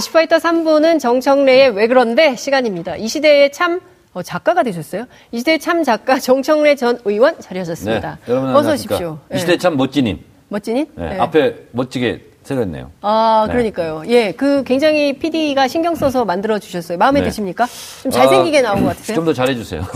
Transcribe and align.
이슈파이터 0.00 0.38
3부는 0.38 0.98
정청래의 0.98 1.70
왜 1.76 1.86
그런데 1.86 2.34
시간입니다. 2.34 2.96
이 2.96 3.06
시대에 3.06 3.50
참 3.50 3.80
어, 4.14 4.22
작가가 4.22 4.62
되셨어요? 4.62 5.04
이 5.30 5.38
시대의 5.38 5.58
참 5.60 5.84
작가 5.84 6.18
정청래 6.18 6.74
전 6.74 6.98
의원 7.04 7.38
자리하셨습니다. 7.38 8.18
네, 8.24 8.32
여러분 8.32 8.56
어서. 8.56 8.72
오십시오. 8.72 9.18
이 9.32 9.38
시대 9.38 9.58
참 9.58 9.76
멋진인. 9.76 10.20
멋진인? 10.48 10.86
네, 10.96 11.10
네. 11.10 11.18
앞에 11.18 11.54
멋지게 11.72 12.24
새겼네요. 12.44 12.90
아, 13.02 13.44
네. 13.46 13.52
그러니까요. 13.52 14.02
예, 14.08 14.32
그 14.32 14.64
굉장히 14.64 15.12
PD가 15.18 15.68
신경 15.68 15.94
써서 15.94 16.24
만들어 16.24 16.58
주셨어요. 16.58 16.96
마음에 16.96 17.20
네. 17.20 17.26
드십니까? 17.26 17.66
좀 18.02 18.10
잘생기게 18.10 18.60
아, 18.60 18.62
나온 18.62 18.80
것 18.82 18.88
같으세요? 18.88 19.14
좀 19.16 19.26
더 19.26 19.34
잘해주세요. 19.34 19.82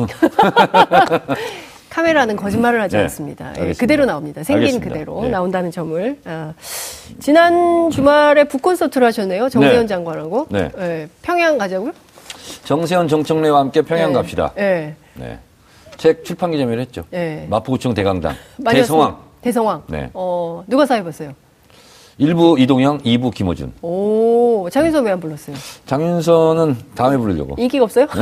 카메라는 1.98 2.34
거짓말을 2.34 2.80
하지 2.82 2.96
네, 2.96 3.02
않습니다. 3.02 3.44
예, 3.44 3.48
알겠습니다. 3.50 3.78
그대로 3.80 4.04
나옵니다. 4.04 4.42
생긴 4.42 4.62
알겠습니다. 4.64 4.92
그대로 4.92 5.22
네. 5.22 5.28
나온다는 5.28 5.70
점을. 5.70 6.18
아, 6.24 6.52
지난 7.20 7.88
주말에 7.92 8.44
북콘서트를 8.44 9.06
하셨네요. 9.06 9.48
정세현 9.48 9.82
네. 9.82 9.86
장관하고. 9.86 10.48
네. 10.50 10.70
예, 10.78 11.08
평양 11.22 11.56
가자고요? 11.56 11.92
정세현, 12.64 13.06
정청래와 13.06 13.60
함께 13.60 13.82
평양 13.82 14.10
예, 14.10 14.14
갑시다. 14.14 14.52
예. 14.58 14.96
네. 15.14 15.38
책 15.96 16.24
출판 16.24 16.50
기념회를 16.50 16.82
했죠. 16.82 17.04
네. 17.10 17.46
마포구청 17.48 17.94
대강당. 17.94 18.34
대성왕. 18.68 19.16
대성왕. 19.42 19.84
네. 19.86 20.10
어, 20.14 20.64
누가 20.66 20.86
사입었어요? 20.86 21.32
1부 22.18 22.58
이동영, 22.58 22.98
2부 23.02 23.32
김호준. 23.32 23.72
오, 23.82 24.68
장윤선 24.70 25.04
왜 25.04 25.12
안 25.12 25.20
불렀어요? 25.20 25.54
장윤선은 25.86 26.76
다음에 26.96 27.16
부르려고. 27.16 27.54
인기가 27.56 27.84
없어요? 27.84 28.08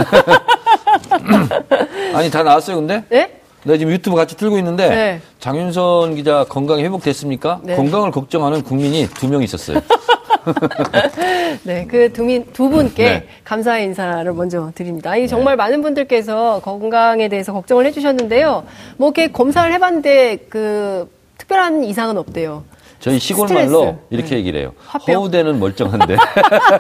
아니, 2.15 2.31
다 2.31 2.43
나왔어요, 2.43 2.77
근데? 2.77 3.03
네? 3.09 3.39
내가 3.65 3.79
지금 3.79 3.93
유튜브 3.93 4.17
같이 4.17 4.37
틀고 4.37 4.59
있는데 4.59 4.89
네. 4.89 5.21
장윤선 5.39 6.17
기자 6.17 6.45
건강이 6.49 6.83
회복됐습니까? 6.85 7.61
네. 7.63 7.77
건강을 7.77 8.11
걱정하는 8.11 8.63
국민이 8.63 9.07
두 9.09 9.29
명 9.29 9.43
있었어요. 9.43 9.81
네, 11.63 11.87
그 11.87 12.13
두, 12.13 12.69
분께 12.69 13.05
네. 13.05 13.29
감사의 13.45 13.85
인사를 13.85 14.33
먼저 14.33 14.73
드립니다. 14.75 15.17
이 15.17 15.29
정말 15.29 15.57
많은 15.57 15.83
분들께서 15.83 16.61
건강에 16.65 17.29
대해서 17.29 17.53
걱정을 17.53 17.87
해주셨는데요. 17.87 18.65
뭐 18.97 19.09
이렇게 19.09 19.31
검사를 19.31 19.73
해봤는데 19.73 20.47
그 20.49 21.09
특별한 21.39 21.85
이상은 21.85 22.19
없대요. 22.19 22.65
저희 23.03 23.19
시골 23.19 23.49
스트레스. 23.49 23.73
말로 23.73 23.99
이렇게 24.11 24.37
얘기를 24.37 24.61
해요. 24.61 24.73
화병. 24.87 25.17
허우대는 25.17 25.59
멀쩡한데 25.59 26.17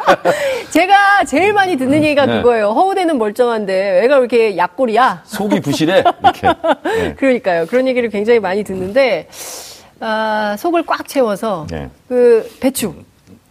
제가 0.70 1.24
제일 1.26 1.52
많이 1.52 1.76
듣는 1.76 2.02
얘기가 2.04 2.26
네. 2.26 2.36
그거예요. 2.36 2.68
허우대는 2.70 3.18
멀쩡한데 3.18 4.00
왜가 4.02 4.18
이렇게 4.18 4.56
약골이야? 4.56 5.22
속이 5.26 5.60
부실해 5.60 6.04
이렇게. 6.22 6.48
네. 6.84 7.14
그러니까요. 7.18 7.66
그런 7.66 7.88
얘기를 7.88 8.08
굉장히 8.08 8.38
많이 8.38 8.62
듣는데 8.62 9.26
아, 9.98 10.54
속을 10.58 10.84
꽉 10.86 11.08
채워서 11.08 11.66
네. 11.70 11.90
그 12.08 12.48
배추 12.60 12.94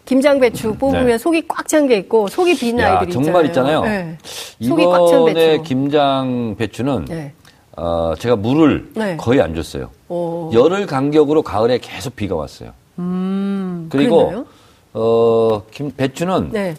김장 0.06 0.40
배추 0.40 0.74
뽑으면 0.76 1.06
네. 1.08 1.18
속이 1.18 1.48
꽉 1.50 1.68
찬 1.68 1.88
게 1.88 1.98
있고 1.98 2.28
속이 2.30 2.56
빈 2.58 2.80
야, 2.80 3.00
아이들이 3.00 3.12
정말 3.12 3.46
있잖아요. 3.48 3.80
있잖아요. 3.80 3.84
네. 3.84 4.18
속이 4.62 4.86
꽉찬 4.86 5.22
이번에 5.22 5.34
배추. 5.34 5.64
김장 5.64 6.56
배추는 6.58 7.06
네. 7.10 7.34
어, 7.78 8.14
제가 8.20 8.36
물을 8.36 8.90
네. 8.96 9.18
거의 9.18 9.42
안 9.42 9.56
줬어요. 9.56 9.90
오. 10.10 10.50
열흘 10.54 10.86
간격으로 10.86 11.42
가을에 11.42 11.78
계속 11.80 12.16
비가 12.16 12.36
왔어요. 12.36 12.72
음, 13.00 13.88
그리고 13.90 14.18
그랬나요? 14.18 14.46
어, 14.94 15.64
김, 15.72 15.92
배추는 15.92 16.50
네. 16.52 16.76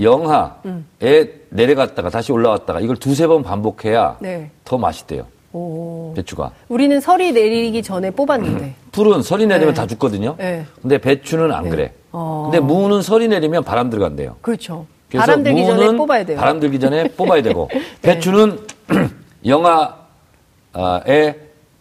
영하에 0.00 1.28
내려갔다가 1.50 2.10
다시 2.10 2.32
올라왔다가 2.32 2.80
이걸 2.80 2.96
두세 2.96 3.26
번 3.28 3.42
반복해야 3.42 4.16
네. 4.20 4.50
더 4.64 4.76
맛있대요. 4.76 5.26
오. 5.52 6.12
배추가. 6.16 6.50
우리는 6.68 7.00
설이 7.00 7.30
내리기 7.32 7.82
전에 7.82 8.10
뽑았는데. 8.10 8.74
풀은 8.90 9.22
설이 9.22 9.46
내리면 9.46 9.74
네. 9.74 9.80
다 9.80 9.86
죽거든요. 9.86 10.34
네. 10.36 10.66
근데 10.82 10.98
배추는 10.98 11.52
안 11.52 11.68
그래. 11.70 11.92
어. 12.10 12.48
근데 12.50 12.58
무는 12.58 13.02
설이 13.02 13.28
내리면 13.28 13.62
바람 13.62 13.88
들어간대요. 13.90 14.36
그렇죠. 14.40 14.86
바람 15.12 15.44
들기 15.44 15.64
전에 15.64 15.96
뽑아야 15.96 16.24
돼요. 16.24 16.36
네. 16.36 16.40
바람 16.40 16.58
들기 16.58 16.80
전에 16.80 17.04
뽑아야 17.08 17.42
되고 17.42 17.70
배추는 18.02 18.58
영하에 19.46 21.34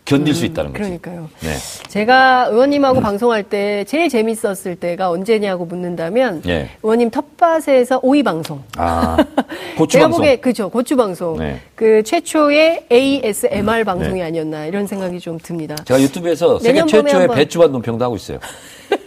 견딜 0.06 0.36
수 0.36 0.44
있다는. 0.44 0.72
음, 0.72 0.74
그러니까요. 0.74 1.30
네. 1.40 1.54
제가 1.88 2.48
의원님하고 2.52 3.00
방송할 3.00 3.44
때 3.44 3.86
제일 3.86 4.10
재밌었을 4.10 4.76
때가 4.76 5.10
언제냐고 5.10 5.64
묻는다면 5.66 6.42
예. 6.46 6.72
의원님 6.84 7.10
텃밭에서 7.10 8.02
오이 8.04 8.22
방송. 8.22 8.62
아, 8.76 9.16
고추 9.78 9.94
제가 9.94 10.06
방송. 10.08 10.20
보기에 10.20 10.36
그죠 10.38 10.70
고추 10.70 10.98
방송. 10.98 11.38
네. 11.38 11.62
그 11.76 12.04
최초의 12.04 12.88
ASMR 12.92 13.86
방송이 13.86 14.22
아니었나 14.22 14.66
이런 14.66 14.86
생각이 14.88 15.22
좀 15.22 15.40
듭니다. 15.40 15.74
제가 15.86 16.02
유튜브에서 16.02 16.60
세계 16.60 16.82
최초의 16.86 17.14
한번- 17.14 17.38
배추밭 17.38 17.72
논평도 17.72 18.04
하고 18.04 18.18
있어요. 18.18 18.40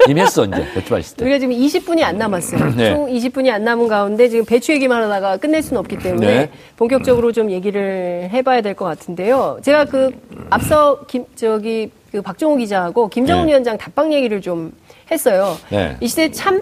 이미 0.08 0.20
했어, 0.20 0.44
이제. 0.44 0.64
배추밭 0.74 1.00
있을 1.00 1.16
때. 1.16 1.24
우리가 1.24 1.38
지금 1.38 1.54
20분이 1.54 2.02
안 2.02 2.18
남았어요. 2.18 2.74
네. 2.76 2.90
총 2.94 3.06
20분이 3.06 3.50
안 3.50 3.64
남은 3.64 3.88
가운데 3.88 4.28
지금 4.28 4.44
배추 4.44 4.72
얘기만 4.72 5.02
하다가 5.04 5.36
끝낼 5.38 5.62
수는 5.62 5.80
없기 5.80 5.98
때문에 5.98 6.26
네. 6.26 6.50
본격적으로 6.76 7.32
좀 7.32 7.50
얘기를 7.50 8.28
해봐야 8.32 8.60
될 8.60 8.74
것 8.74 8.84
같은데요. 8.84 9.58
제가 9.62 9.86
그 9.86 10.10
앞서 10.50 11.00
김 11.06 11.24
저기 11.34 11.90
그 12.12 12.20
박종호 12.22 12.56
기자하고 12.56 13.08
김정은 13.08 13.44
네. 13.46 13.50
위원장 13.52 13.78
답방 13.78 14.12
얘기를 14.12 14.40
좀 14.40 14.72
했어요. 15.10 15.56
네. 15.70 15.96
이 16.00 16.08
시대 16.08 16.30
참 16.30 16.60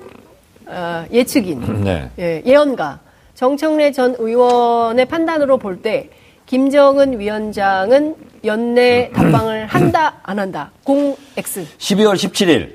어, 0.67 1.05
예측인, 1.13 1.83
네. 1.85 2.09
예, 2.19 2.43
예언가 2.47 3.01
정청래 3.35 3.93
전 3.93 4.15
의원의 4.19 5.05
판단으로 5.07 5.59
볼 5.59 5.83
때 5.83 6.09
김정은 6.47 7.19
위원장은 7.19 8.15
연내 8.45 9.11
답방을 9.15 9.67
한다 9.67 10.15
안 10.23 10.39
한다 10.39 10.71
공 10.85 11.17
X 11.37 11.67
12월 11.79 12.15
17일 12.15 12.71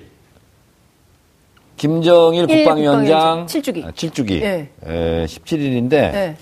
김정일 1.79 2.41
일 2.49 2.57
국방위원장 2.65 3.47
국방위원장 3.47 3.47
칠주기. 3.47 3.83
7주기 3.83 4.41
예. 4.41 4.69
17일인데 5.25 5.89
네. 5.89 6.35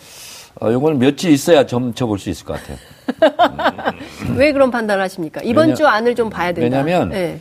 어, 0.60 0.72
요거는 0.72 0.98
며칠 0.98 1.32
있어야 1.32 1.66
점쳐볼 1.68 2.18
수 2.18 2.32
있을 2.32 2.46
것 2.46 2.58
같아요. 2.60 2.78
왜 4.36 4.52
그런 4.52 4.72
판단을 4.72 5.04
하십니까? 5.04 5.42
이번 5.44 5.68
왜냐- 5.70 5.76
주 5.76 5.88
안을 5.88 6.16
좀 6.16 6.30
봐야 6.32 6.52
된다. 6.52 6.78
왜냐면 6.78 7.10
네. 7.10 7.40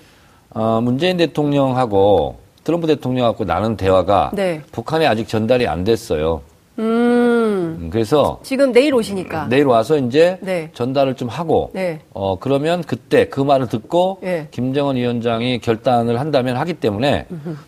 어, 0.51 0.81
문재인 0.83 1.17
대통령하고 1.17 2.37
트럼프 2.65 2.87
대통령하고 2.87 3.45
나눈 3.47 3.77
대화가 3.79 4.31
네. 4.35 4.61
북한에 4.73 5.07
아직 5.07 5.27
전달이 5.27 5.67
안 5.67 5.83
됐어요. 5.83 6.43
음, 6.79 7.79
음, 7.81 7.91
그래서 7.91 8.41
지금 8.43 8.73
내일 8.73 8.95
오시니까. 8.95 9.47
내일 9.49 9.67
와서 9.67 9.97
이제 9.99 10.39
네. 10.41 10.71
전달을 10.75 11.15
좀 11.15 11.29
하고 11.29 11.71
네. 11.73 12.01
어 12.13 12.39
그러면 12.39 12.83
그때 12.83 13.29
그 13.29 13.41
말을 13.41 13.69
듣고 13.69 14.19
예. 14.23 14.49
김정은 14.51 14.97
위원장이 14.97 15.61
결단을 15.61 16.21
한다면 16.21 16.57
하기 16.57 16.75
때문에 16.75 17.27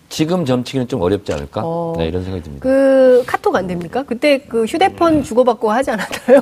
지금 0.09 0.45
점치기는 0.45 0.89
좀 0.89 1.01
어렵지 1.03 1.33
않을까? 1.33 1.63
어. 1.65 1.95
네, 1.97 2.07
이런 2.07 2.23
생각이 2.23 2.43
듭니다. 2.43 2.63
그 2.63 3.23
카톡 3.27 3.57
안 3.57 3.67
됩니까? 3.67 4.03
그때 4.07 4.39
그 4.39 4.65
휴대폰 4.65 5.23
주고받고 5.23 5.71
하지 5.71 5.91
않았나요? 5.91 6.41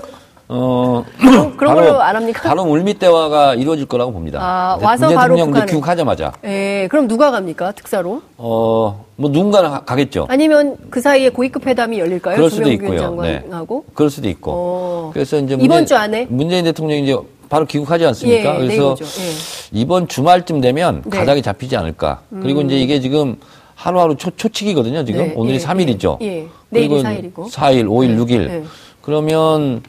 어, 0.49 1.05
그런, 1.19 1.57
그런 1.57 1.75
걸로 1.75 2.01
안 2.01 2.15
합니까? 2.15 2.49
바로 2.49 2.65
물밑 2.65 2.99
대화가 3.01 3.55
이루어질 3.55 3.87
거라고 3.87 4.12
봅니다. 4.12 4.39
아, 4.41 4.77
네, 4.79 4.84
와서 4.84 5.07
문재인 5.07 5.19
바로 5.19 5.37
대통령. 5.37 5.67
귀국하자마자 5.67 6.33
예, 6.45 6.87
그럼 6.91 7.09
누가 7.09 7.31
갑니까? 7.33 7.73
특사로? 7.73 8.23
어, 8.37 9.05
뭐 9.17 9.31
누군가는 9.31 9.71
가- 9.71 9.84
가겠죠. 9.84 10.27
아니면 10.29 10.77
그 10.91 11.01
사이에 11.01 11.31
고위급 11.31 11.67
회담이 11.67 11.99
열릴까요? 11.99 12.37
그럴 12.37 12.51
수도 12.51 12.71
있고요. 12.73 12.99
장관하고? 13.01 13.84
그럴 13.95 14.09
수도 14.11 14.29
있고. 14.29 14.51
어. 14.55 15.11
그래서 15.12 15.39
이제 15.39 15.57
이번 15.61 15.84
주 15.84 15.97
안에? 15.97 16.27
문재인 16.31 16.65
대통령이 16.65 17.03
이제 17.03 17.17
바로 17.49 17.65
귀국하지 17.67 18.07
않습니까? 18.07 18.55
예, 18.55 18.59
그래서. 18.67 18.97
예. 19.01 19.57
이번 19.73 20.07
주말쯤 20.07 20.61
되면 20.61 21.03
네. 21.05 21.09
음. 21.09 21.11
가닥이 21.11 21.43
잡히지 21.43 21.77
않을까. 21.77 22.21
그리고 22.41 22.61
이제 22.63 22.77
이게 22.78 23.01
지금 23.01 23.37
하루하루 23.75 24.17
초, 24.17 24.31
초치기거든요, 24.31 25.05
지금. 25.05 25.27
네, 25.27 25.33
오늘이 25.37 25.57
예, 25.57 25.59
삼일이죠 25.59 26.19
예, 26.23 26.27
예. 26.27 26.47
내일이 26.71 27.03
사일이고. 27.03 27.47
4일, 27.49 27.87
5일, 27.87 28.09
네, 28.11 28.17
6일. 28.17 28.47
네. 28.47 28.63
그러면, 29.03 29.83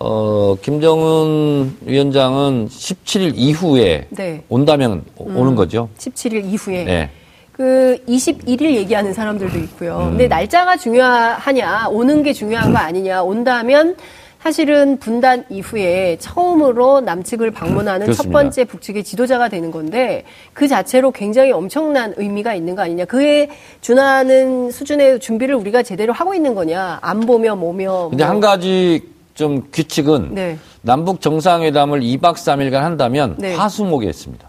어, 0.00 0.56
김정은 0.62 1.76
위원장은 1.82 2.68
17일 2.68 3.32
이후에 3.36 4.06
네. 4.10 4.42
온다면 4.48 5.04
오- 5.16 5.24
오는 5.40 5.54
거죠. 5.54 5.88
17일 5.98 6.44
이후에. 6.44 6.84
네. 6.84 7.10
그 7.52 7.98
21일 8.06 8.62
얘기하는 8.76 9.12
사람들도 9.12 9.58
있고요. 9.60 9.98
음. 9.98 10.10
근데 10.10 10.28
날짜가 10.28 10.76
중요하냐, 10.76 11.88
오는 11.90 12.22
게 12.22 12.32
중요한 12.32 12.72
거 12.72 12.78
아니냐, 12.78 13.22
온다면 13.24 13.96
사실은 14.40 14.98
분단 15.00 15.44
이후에 15.50 16.16
처음으로 16.20 17.00
남측을 17.00 17.50
방문하는 17.50 18.06
첫 18.06 18.12
그렇습니다. 18.12 18.38
번째 18.38 18.64
북측의 18.66 19.02
지도자가 19.02 19.48
되는 19.48 19.72
건데 19.72 20.22
그 20.52 20.68
자체로 20.68 21.10
굉장히 21.10 21.50
엄청난 21.50 22.14
의미가 22.16 22.54
있는 22.54 22.76
거 22.76 22.82
아니냐. 22.82 23.06
그에 23.06 23.48
준하는 23.80 24.70
수준의 24.70 25.18
준비를 25.18 25.56
우리가 25.56 25.82
제대로 25.82 26.12
하고 26.12 26.34
있는 26.34 26.54
거냐. 26.54 27.00
안 27.02 27.18
보며 27.20 27.56
뭐며. 27.56 28.08
근데 28.10 28.22
뭐. 28.22 28.30
한 28.32 28.38
가지 28.38 29.02
좀 29.38 29.62
규칙은 29.72 30.34
네. 30.34 30.58
남북 30.82 31.20
정상회담을 31.20 32.00
2박 32.00 32.34
3일간 32.34 32.72
한다면 32.80 33.36
네. 33.38 33.54
화수목에 33.54 34.08
했습니다. 34.08 34.48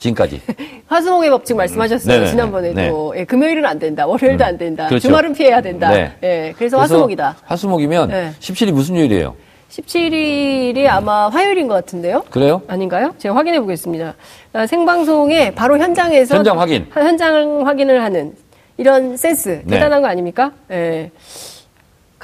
지금까지. 0.00 0.40
화수목의 0.88 1.30
법칙 1.30 1.56
말씀하셨어요. 1.56 2.12
네네네. 2.12 2.30
지난번에도. 2.32 3.14
예, 3.16 3.24
금요일은 3.24 3.64
안 3.64 3.78
된다. 3.78 4.04
월요일도 4.08 4.44
안 4.44 4.58
된다. 4.58 4.88
그렇죠. 4.88 5.06
주말은 5.06 5.34
피해야 5.34 5.62
된다. 5.62 5.88
네. 5.90 6.12
예, 6.24 6.54
그래서 6.58 6.80
화수목이다. 6.80 7.36
화수목이면 7.44 8.08
네. 8.08 8.32
17일이 8.40 8.72
무슨 8.72 8.96
요일이에요? 8.96 9.36
17일이 9.70 10.88
아마 10.88 11.28
화요일인 11.28 11.68
것 11.68 11.74
같은데요. 11.74 12.24
그래요? 12.30 12.60
아닌가요? 12.66 13.14
제가 13.18 13.36
확인해 13.36 13.60
보겠습니다. 13.60 14.14
아, 14.52 14.66
생방송에 14.66 15.54
바로 15.54 15.78
현장에서 15.78 16.34
현장 16.34 16.58
확인. 16.58 16.86
현장 16.92 17.64
확인을 17.64 18.02
하는 18.02 18.34
이런 18.78 19.16
센스 19.16 19.62
네. 19.64 19.76
대단한 19.76 20.02
거 20.02 20.08
아닙니까? 20.08 20.50
예. 20.72 21.12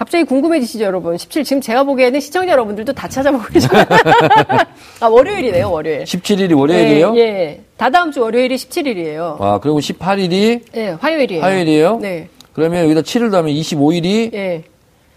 갑자기 0.00 0.24
궁금해지시죠, 0.24 0.82
여러분? 0.86 1.18
17 1.18 1.44
지금 1.44 1.60
제가 1.60 1.84
보기에는 1.84 2.20
시청자 2.20 2.52
여러분들도 2.52 2.94
다 2.94 3.06
찾아보고 3.06 3.44
계시죠. 3.48 3.76
아 5.00 5.06
월요일이네요, 5.06 5.70
월요일. 5.70 6.04
17일이 6.04 6.56
월요일이에요? 6.58 7.12
예, 7.16 7.20
예. 7.20 7.60
다다음 7.76 8.10
주 8.10 8.22
월요일이 8.22 8.56
17일이에요. 8.56 9.38
아, 9.42 9.60
그리고 9.62 9.78
18일이 9.78 10.62
예, 10.74 10.88
화요일이에요. 10.98 11.42
화요일이에요? 11.42 11.98
네. 11.98 12.30
그러면 12.54 12.84
여기다 12.84 13.02
7을 13.02 13.30
더하면 13.30 13.52
25일이 13.52 14.32
예. 14.32 14.64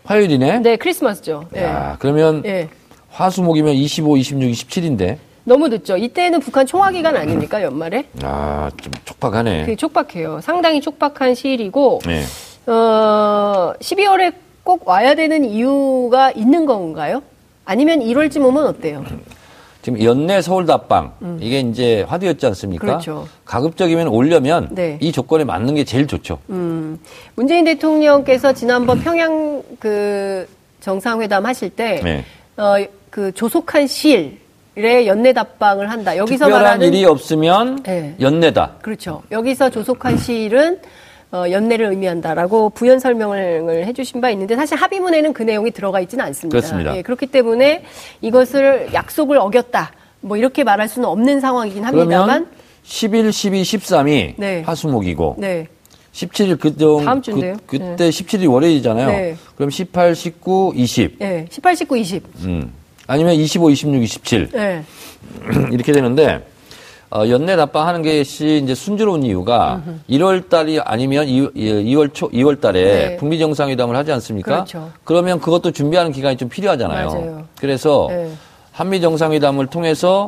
화요일이네? 0.03 0.59
네, 0.59 0.75
크리스마스죠. 0.75 1.45
예. 1.55 1.63
야, 1.63 1.95
그러면 1.99 2.43
예. 2.45 2.67
화수목이면 3.09 3.75
25, 3.75 4.17
26, 4.17 4.41
27인데. 4.41 5.17
너무 5.45 5.69
늦죠. 5.69 5.95
이때는 5.95 6.41
북한 6.41 6.65
총화 6.65 6.91
기간 6.91 7.15
아닙니까, 7.15 7.63
연말에? 7.63 8.03
아, 8.21 8.69
좀 8.81 8.91
촉박하네. 9.05 9.61
되게 9.63 9.77
촉박해요. 9.77 10.41
상당히 10.41 10.81
촉박한 10.81 11.35
시일이고, 11.35 12.01
네. 12.05 12.23
어, 12.65 13.73
12월에 13.79 14.42
꼭 14.63 14.87
와야 14.87 15.15
되는 15.15 15.43
이유가 15.43 16.31
있는 16.31 16.65
건가요? 16.65 17.21
아니면 17.65 17.99
1월쯤 17.99 18.43
오면 18.45 18.65
어때요? 18.65 19.03
지금 19.81 20.01
연내 20.01 20.41
서울 20.41 20.65
답방 20.65 21.13
이게 21.41 21.59
이제 21.59 22.03
화두였지 22.03 22.45
않습니까? 22.47 22.85
음. 22.85 22.87
그렇죠. 22.87 23.27
가급적이면 23.43 24.07
오려면 24.07 24.69
네. 24.71 24.97
이 25.01 25.11
조건에 25.11 25.43
맞는 25.43 25.75
게 25.75 25.83
제일 25.83 26.07
좋죠. 26.07 26.39
음, 26.49 26.97
문재인 27.35 27.65
대통령께서 27.65 28.53
지난번 28.53 29.01
평양 29.01 29.61
그 29.79 30.47
정상회담 30.79 31.45
하실 31.45 31.69
때, 31.69 32.01
네. 32.03 32.25
어, 32.57 32.75
그 33.09 33.31
조속한 33.33 33.87
시일 33.87 34.43
에 34.75 35.05
연내 35.05 35.33
답방을 35.33 35.91
한다. 35.91 36.17
여기서 36.17 36.45
특별한 36.45 36.63
말하는 36.63 36.87
일이 36.87 37.05
없으면 37.05 37.83
네. 37.83 38.15
연내다. 38.19 38.77
그렇죠. 38.81 39.21
여기서 39.29 39.69
조속한 39.69 40.17
시일은 40.17 40.79
어, 41.33 41.49
연내를 41.49 41.87
의미한다라고 41.87 42.69
부연 42.69 42.99
설명을 42.99 43.87
해주신 43.87 44.21
바 44.21 44.29
있는데 44.29 44.55
사실 44.55 44.77
합의문에는 44.77 45.33
그 45.33 45.41
내용이 45.41 45.71
들어가 45.71 45.99
있지는 45.99 46.23
않습니다. 46.25 46.55
그렇습니다. 46.55 46.95
예, 46.95 47.01
그렇기 47.01 47.25
때문에 47.25 47.83
이것을 48.21 48.93
약속을 48.93 49.37
어겼다. 49.39 49.93
뭐 50.21 50.37
이렇게 50.37 50.63
말할 50.63 50.87
수는 50.87 51.09
없는 51.09 51.39
상황이긴 51.39 51.83
합니다만. 51.83 52.45
그러면 52.45 52.47
10일, 52.85 53.31
12, 53.31 53.63
13이 53.63 54.33
네. 54.37 54.61
화수목이고 54.61 55.37
네. 55.39 55.67
17일 56.11 56.59
그정 56.59 57.03
다음 57.03 57.21
주인데요. 57.23 57.55
그, 57.65 57.79
때 57.79 58.09
17일이 58.09 58.51
월요일이잖아요. 58.51 59.07
네. 59.07 59.35
그럼 59.55 59.71
18, 59.71 60.13
19, 60.13 60.73
20. 60.75 61.17
예. 61.21 61.47
18, 61.49 61.75
19, 61.75 61.97
20. 61.97 62.23
음. 62.43 62.71
아니면 63.07 63.33
25, 63.33 63.71
26, 63.71 64.03
27. 64.03 64.49
예. 64.53 64.83
이렇게 65.71 65.91
되는데 65.91 66.45
어, 67.15 67.29
연내 67.29 67.55
답방하는 67.55 68.01
것이 68.01 68.61
이제 68.63 68.73
순조로운 68.73 69.21
이유가 69.23 69.81
1월 70.09 70.49
달이 70.49 70.79
아니면 70.79 71.27
2, 71.27 71.95
월 71.95 72.09
초, 72.09 72.27
2월 72.31 72.59
달에 72.59 73.09
네. 73.09 73.17
북미 73.17 73.37
정상회담을 73.37 73.95
하지 73.95 74.11
않습니까? 74.13 74.51
그렇죠. 74.51 74.89
그러면 75.03 75.39
그것도 75.39 75.71
준비하는 75.71 76.11
기간이 76.11 76.37
좀 76.37 76.49
필요하잖아요. 76.49 77.07
맞아요. 77.07 77.43
그래서 77.59 78.07
네. 78.09 78.31
한미 78.71 78.99
정상회담을 78.99 79.67
통해서 79.67 80.27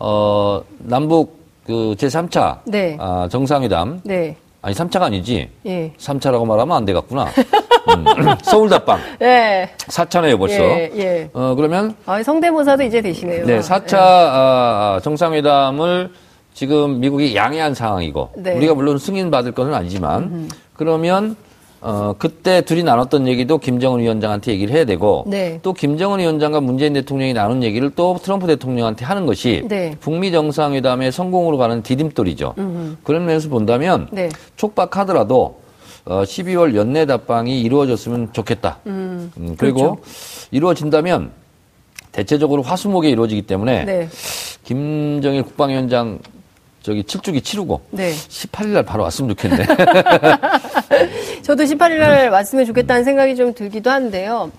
어, 0.00 0.62
남북 0.78 1.38
그 1.64 1.94
제3차 1.96 2.58
네. 2.64 2.96
아, 2.98 3.28
정상회담 3.30 4.00
네. 4.04 4.36
아니 4.62 4.74
3차가 4.74 5.02
아니지. 5.02 5.48
예. 5.66 5.92
3차라고 5.96 6.44
말하면 6.44 6.76
안 6.76 6.84
되겠구나. 6.84 7.28
음, 7.88 8.04
서울 8.42 8.68
답방 8.68 8.98
예. 9.22 9.70
4차네요 9.78 10.38
벌써. 10.38 10.56
예. 10.56 10.90
예. 10.96 11.30
어, 11.32 11.54
그러면 11.56 11.94
아, 12.06 12.22
성대모사도 12.22 12.82
이제 12.82 13.00
되시네요. 13.00 13.46
네, 13.46 13.60
4차 13.60 13.94
아, 13.98 15.00
정상회담을 15.02 16.10
지금 16.54 17.00
미국이 17.00 17.36
양해한 17.36 17.74
상황이고 17.74 18.30
네. 18.36 18.54
우리가 18.56 18.74
물론 18.74 18.98
승인 18.98 19.30
받을 19.30 19.52
것은 19.52 19.74
아니지만 19.74 20.48
그러면 20.74 21.36
어, 21.82 22.14
그때 22.18 22.62
둘이 22.62 22.82
나눴던 22.82 23.28
얘기도 23.28 23.58
김정은 23.58 24.00
위원장한테 24.00 24.50
얘기를 24.52 24.74
해야 24.74 24.84
되고 24.86 25.24
네. 25.26 25.60
또 25.62 25.72
김정은 25.74 26.18
위원장과 26.18 26.60
문재인 26.60 26.94
대통령이 26.94 27.34
나눈 27.34 27.62
얘기를 27.62 27.90
또 27.94 28.16
트럼프 28.20 28.46
대통령한테 28.46 29.04
하는 29.04 29.26
것이 29.26 29.64
네. 29.68 29.94
북미 30.00 30.32
정상회담의 30.32 31.12
성공으로 31.12 31.58
가는 31.58 31.82
디딤돌이죠. 31.82 32.54
그런 33.04 33.26
면에서 33.26 33.50
본다면 33.50 34.08
네. 34.10 34.30
촉박하더라도 34.56 35.65
어, 36.06 36.22
12월 36.22 36.74
연내 36.76 37.04
답방이 37.04 37.60
이루어졌으면 37.60 38.32
좋겠다. 38.32 38.78
음, 38.86 39.32
그리고 39.58 39.96
그렇죠. 39.96 39.98
이루어진다면 40.52 41.32
대체적으로 42.12 42.62
화수목에 42.62 43.10
이루어지기 43.10 43.42
때문에 43.42 43.84
네. 43.84 44.08
김정일 44.64 45.42
국방위원장 45.42 46.20
저기 46.80 47.02
칠주기 47.02 47.40
치르고 47.40 47.80
네. 47.90 48.12
18일 48.12 48.68
날 48.68 48.84
바로 48.84 49.02
왔으면 49.02 49.30
좋겠네. 49.30 49.66
저도 51.42 51.64
18일 51.64 51.98
날 51.98 52.30
왔으면 52.30 52.64
좋겠다는 52.64 53.02
생각이 53.02 53.34
좀 53.34 53.52
들기도 53.52 53.90
한데요. 53.90 54.52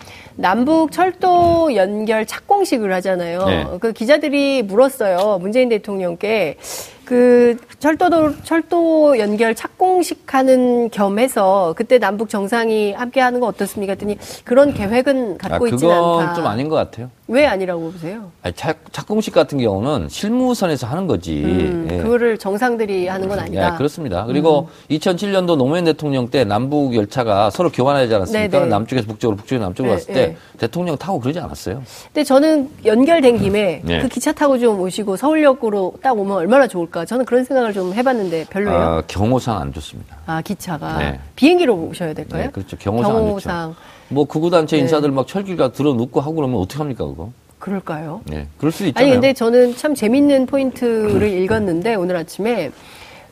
남북 0.47 0.91
철도 0.91 1.75
연결 1.75 2.25
착공식을 2.25 2.93
하잖아요. 2.93 3.45
네. 3.45 3.67
그 3.79 3.91
기자들이 3.91 4.61
물었어요. 4.63 5.39
문재인 5.41 5.67
대통령께 5.69 6.57
그 7.05 7.55
철도도 7.79 8.33
철도 8.43 9.17
연결 9.17 9.55
착공식 9.55 10.33
하는 10.33 10.89
겸해서 10.89 11.73
그때 11.77 11.99
남북 11.99 12.27
정상이 12.27 12.91
함께 12.91 13.21
하는 13.21 13.39
거 13.39 13.47
어떻습니까? 13.47 13.91
했더니 13.93 14.17
그런 14.43 14.73
계획은 14.73 15.37
아, 15.41 15.47
갖고 15.47 15.65
그건 15.65 16.19
않다. 16.21 16.33
좀 16.33 16.45
아닌 16.45 16.67
것 16.67 16.75
같아요. 16.75 17.09
왜 17.29 17.45
아니라고 17.45 17.91
보세요? 17.91 18.31
아니, 18.41 18.53
착, 18.55 18.79
착공식 18.91 19.33
같은 19.33 19.57
경우는 19.57 20.09
실무선에서 20.09 20.85
하는 20.87 21.07
거지. 21.07 21.43
음, 21.45 21.87
예. 21.91 21.97
그거를 21.97 22.37
정상들이 22.37 23.07
하는 23.07 23.29
건 23.29 23.39
아니다. 23.39 23.69
음. 23.69 23.73
예, 23.73 23.77
그렇습니다. 23.77 24.25
그리고 24.25 24.67
2007년도 24.91 25.55
노무현 25.55 25.85
대통령 25.85 26.29
때 26.29 26.43
남북 26.43 26.93
열차가 26.93 27.49
서로 27.51 27.69
교환하지 27.71 28.13
않았습니까? 28.13 28.59
네네. 28.59 28.69
남쪽에서 28.69 29.07
북쪽으로, 29.07 29.37
북쪽에서 29.37 29.63
남쪽으로 29.63 29.93
네, 29.95 29.99
갔을 29.99 30.13
때 30.13 30.26
네. 30.29 30.37
대통령 30.57 30.97
타고 30.97 31.19
그러지 31.19 31.39
않았어요. 31.39 31.83
근데 32.07 32.23
저는 32.23 32.69
연결된 32.85 33.37
김에 33.39 33.81
네. 33.83 33.99
그 34.01 34.07
기차 34.07 34.31
타고 34.31 34.57
좀 34.57 34.79
오시고 34.79 35.17
서울역으로 35.17 35.95
딱 36.01 36.17
오면 36.17 36.35
얼마나 36.37 36.67
좋을까. 36.67 37.05
저는 37.05 37.25
그런 37.25 37.43
생각을 37.43 37.73
좀 37.73 37.93
해봤는데 37.93 38.45
별로예요. 38.49 38.79
아, 38.79 39.03
경호상 39.07 39.57
안 39.57 39.73
좋습니다. 39.73 40.17
아, 40.25 40.41
기차가. 40.41 40.97
네. 40.99 41.19
비행기로 41.35 41.73
오셔야 41.75 42.13
될까요? 42.13 42.43
네, 42.45 42.49
그렇죠. 42.51 42.77
경호상, 42.77 43.11
안 43.15 43.21
경호상. 43.23 43.69
좋죠. 43.73 43.81
뭐 44.09 44.25
극우단체 44.25 44.77
네. 44.77 44.83
인사들 44.83 45.11
막 45.11 45.27
철길가 45.27 45.71
들어 45.73 45.93
눕고 45.93 46.21
하고 46.21 46.35
그러면 46.35 46.59
어떡합니까, 46.61 47.05
그거? 47.05 47.29
그럴까요? 47.59 48.21
네, 48.25 48.47
그럴 48.57 48.71
수도 48.71 48.85
있잖아요. 48.89 49.05
아니, 49.05 49.15
근데 49.15 49.33
저는 49.33 49.75
참 49.75 49.95
재밌는 49.95 50.45
포인트를 50.45 51.23
읽었는데, 51.43 51.95
오늘 51.95 52.15
아침에, 52.15 52.71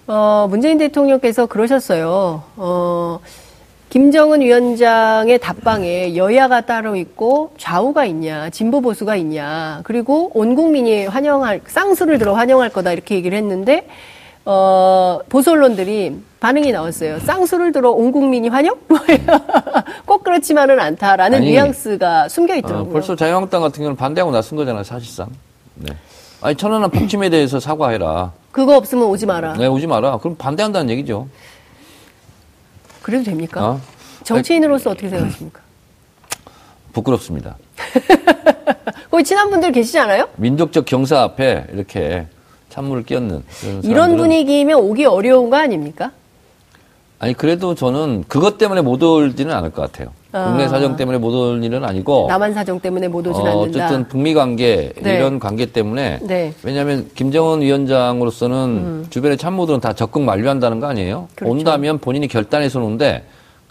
어, 0.08 0.48
문재인 0.50 0.78
대통령께서 0.78 1.46
그러셨어요. 1.46 2.44
어, 2.58 3.20
김정은 4.00 4.42
위원장의 4.42 5.40
답방에 5.40 6.18
여야가 6.18 6.66
따로 6.66 6.98
있고 6.98 7.54
좌우가 7.58 8.04
있냐, 8.08 8.50
진보 8.50 8.82
보수가 8.82 9.16
있냐, 9.16 9.80
그리고 9.86 10.32
온 10.34 10.54
국민이 10.54 11.06
환영할, 11.06 11.62
쌍수를 11.66 12.18
들어 12.18 12.34
환영할 12.34 12.72
거다 12.72 12.92
이렇게 12.92 13.16
얘기를 13.16 13.38
했는데, 13.38 13.88
어, 14.44 15.20
보수 15.30 15.52
언론들이 15.52 16.14
반응이 16.42 16.74
나왔어요. 16.74 17.20
쌍수를 17.22 17.72
들어 17.72 17.92
온 17.92 18.12
국민이 18.12 18.50
환영? 18.50 18.76
꼭 20.06 20.26
그렇지만은 20.26 20.78
않다라는 20.78 21.38
아니, 21.38 21.52
뉘앙스가 21.52 22.28
숨겨 22.28 22.54
어, 22.54 22.58
있더라고요. 22.58 22.92
벌써 22.92 23.16
자유한국당 23.16 23.62
같은 23.62 23.78
경우는 23.78 23.96
반대하고 23.96 24.30
나선 24.30 24.58
거잖아요, 24.58 24.84
사실상. 24.84 25.30
네. 25.76 25.94
아니, 26.42 26.54
천안함 26.58 26.92
폭침에 26.92 27.30
대해서 27.30 27.62
사과해라. 27.62 28.34
그거 28.52 28.76
없으면 28.76 29.06
오지 29.06 29.26
마라. 29.26 29.54
네, 29.54 29.68
오지 29.68 29.88
마라. 29.88 30.18
그럼 30.18 30.36
반대한다는 30.36 30.90
얘기죠. 30.90 31.30
그래도 33.06 33.26
됩니까? 33.26 33.64
어? 33.64 33.82
정치인으로서 34.24 34.90
어떻게 34.90 35.10
생각하십니까? 35.10 35.62
부끄럽습니다. 36.92 37.56
거기 39.12 39.24
친한 39.24 39.52
분들 39.52 39.72
계시지 39.74 40.00
않아요? 40.00 40.28
민족적 40.38 40.86
경사 40.86 41.22
앞에 41.22 41.68
이렇게 41.72 42.26
찬물을 42.70 43.04
끼얹는 43.06 43.44
이런 43.84 44.18
분위기면 44.18 44.80
오기 44.80 45.06
어려운 45.06 45.52
거 45.52 45.58
아닙니까? 45.58 46.14
아니 47.20 47.36
그래도 47.36 47.76
저는 47.76 48.24
그것 48.28 48.58
때문에 48.58 48.82
못 48.82 49.04
올지는 49.04 49.54
않을 49.54 49.70
것 49.70 49.84
같아요. 49.84 50.12
아. 50.36 50.50
국내 50.50 50.68
사정 50.68 50.98
때문에 50.98 51.18
못올 51.18 51.64
일은 51.64 51.86
아니고 51.86 52.26
남한 52.28 52.54
사정 52.54 52.80
때문에 52.80 53.08
못 53.08 53.26
오진 53.26 53.42
어, 53.42 53.46
않는다. 53.62 53.86
어쨌든 53.86 54.08
북미 54.10 54.34
관계 54.34 54.92
네. 55.02 55.16
이런 55.16 55.40
관계 55.40 55.66
때문에 55.68 56.20
네. 56.24 56.54
왜냐하면 56.62 57.10
김정은 57.16 57.62
위원장으로서는 57.62 59.08
주변의 59.10 59.38
참모들은 59.38 59.80
다 59.80 59.94
적극 59.94 60.24
만류한다는 60.24 60.80
거 60.82 60.88
아니에요? 60.88 61.28
음. 61.32 61.36
그렇죠. 61.36 61.52
온다면 61.54 62.00
본인이 62.00 62.28
결단해서 62.28 62.80
오는데 62.82 63.24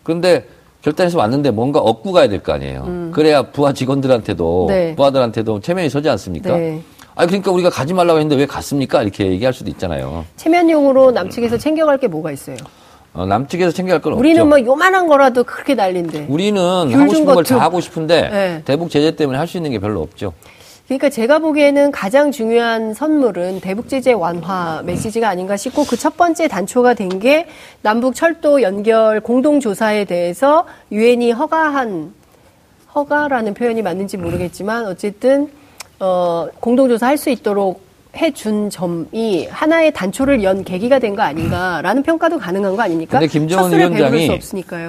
그런데 0.02 0.46
결단해서 0.82 1.18
왔는데 1.18 1.50
뭔가 1.50 1.80
얻고 1.80 2.12
가야 2.12 2.28
될 2.28 2.42
거 2.42 2.52
아니에요. 2.54 3.10
그래야 3.12 3.42
부하 3.42 3.72
직원들한테도 3.72 4.64
음. 4.64 4.68
네. 4.68 4.94
부하들한테도 4.96 5.60
체면이 5.60 5.90
서지 5.90 6.08
않습니까? 6.08 6.56
네. 6.56 6.80
아 7.14 7.26
그러니까 7.26 7.50
우리가 7.52 7.70
가지 7.70 7.92
말라고 7.94 8.18
했는데 8.18 8.36
왜 8.40 8.46
갔습니까? 8.46 9.02
이렇게 9.02 9.26
얘기할 9.26 9.52
수도 9.52 9.70
있잖아요. 9.70 10.24
체면용으로 10.36 11.10
남측에서 11.12 11.58
챙겨갈 11.58 11.98
게 11.98 12.08
뭐가 12.08 12.32
있어요? 12.32 12.56
어, 13.14 13.24
남측에서 13.26 13.70
챙겨갈 13.70 14.00
건 14.02 14.12
우리는 14.14 14.42
없죠. 14.42 14.48
뭐 14.48 14.60
요만한 14.64 15.06
거라도 15.06 15.44
그렇게 15.44 15.74
난린데. 15.74 16.26
우리는 16.28 16.60
귤 16.60 16.94
하고 17.00 17.08
준 17.08 17.14
싶은 17.20 17.34
걸 17.34 17.44
다 17.44 17.58
하고 17.60 17.80
싶은데 17.80 18.28
네. 18.30 18.62
대북 18.64 18.90
제재 18.90 19.14
때문에 19.16 19.38
할 19.38 19.46
수 19.46 19.56
있는 19.56 19.70
게 19.70 19.78
별로 19.78 20.02
없죠. 20.02 20.32
그러니까 20.86 21.08
제가 21.08 21.38
보기에는 21.38 21.92
가장 21.92 22.30
중요한 22.30 22.92
선물은 22.92 23.60
대북 23.60 23.88
제재 23.88 24.12
완화 24.12 24.82
메시지가 24.84 25.28
아닌가 25.28 25.56
싶고 25.56 25.84
그 25.84 25.96
첫 25.96 26.16
번째 26.16 26.48
단초가 26.48 26.92
된 26.94 27.08
게 27.20 27.46
남북 27.82 28.14
철도 28.16 28.60
연결 28.62 29.20
공동 29.20 29.60
조사에 29.60 30.04
대해서 30.04 30.66
유엔이 30.92 31.30
허가한 31.32 32.12
허가라는 32.94 33.54
표현이 33.54 33.80
맞는지 33.82 34.16
모르겠지만 34.18 34.86
어쨌든 34.86 35.48
어 36.00 36.48
공동 36.60 36.88
조사 36.88 37.06
할 37.06 37.16
수 37.16 37.30
있도록 37.30 37.80
해준 38.16 38.70
점이 38.70 39.46
하나의 39.48 39.92
단초를 39.92 40.42
연 40.42 40.64
계기가 40.64 40.98
된 40.98 41.14
거 41.14 41.22
아닌가라는 41.22 42.02
평가도 42.02 42.38
가능한 42.38 42.74
거 42.76 42.82
아닙니까? 42.82 43.18
근데 43.18 43.30
김정은 43.30 43.70
위원장이. 43.78 44.38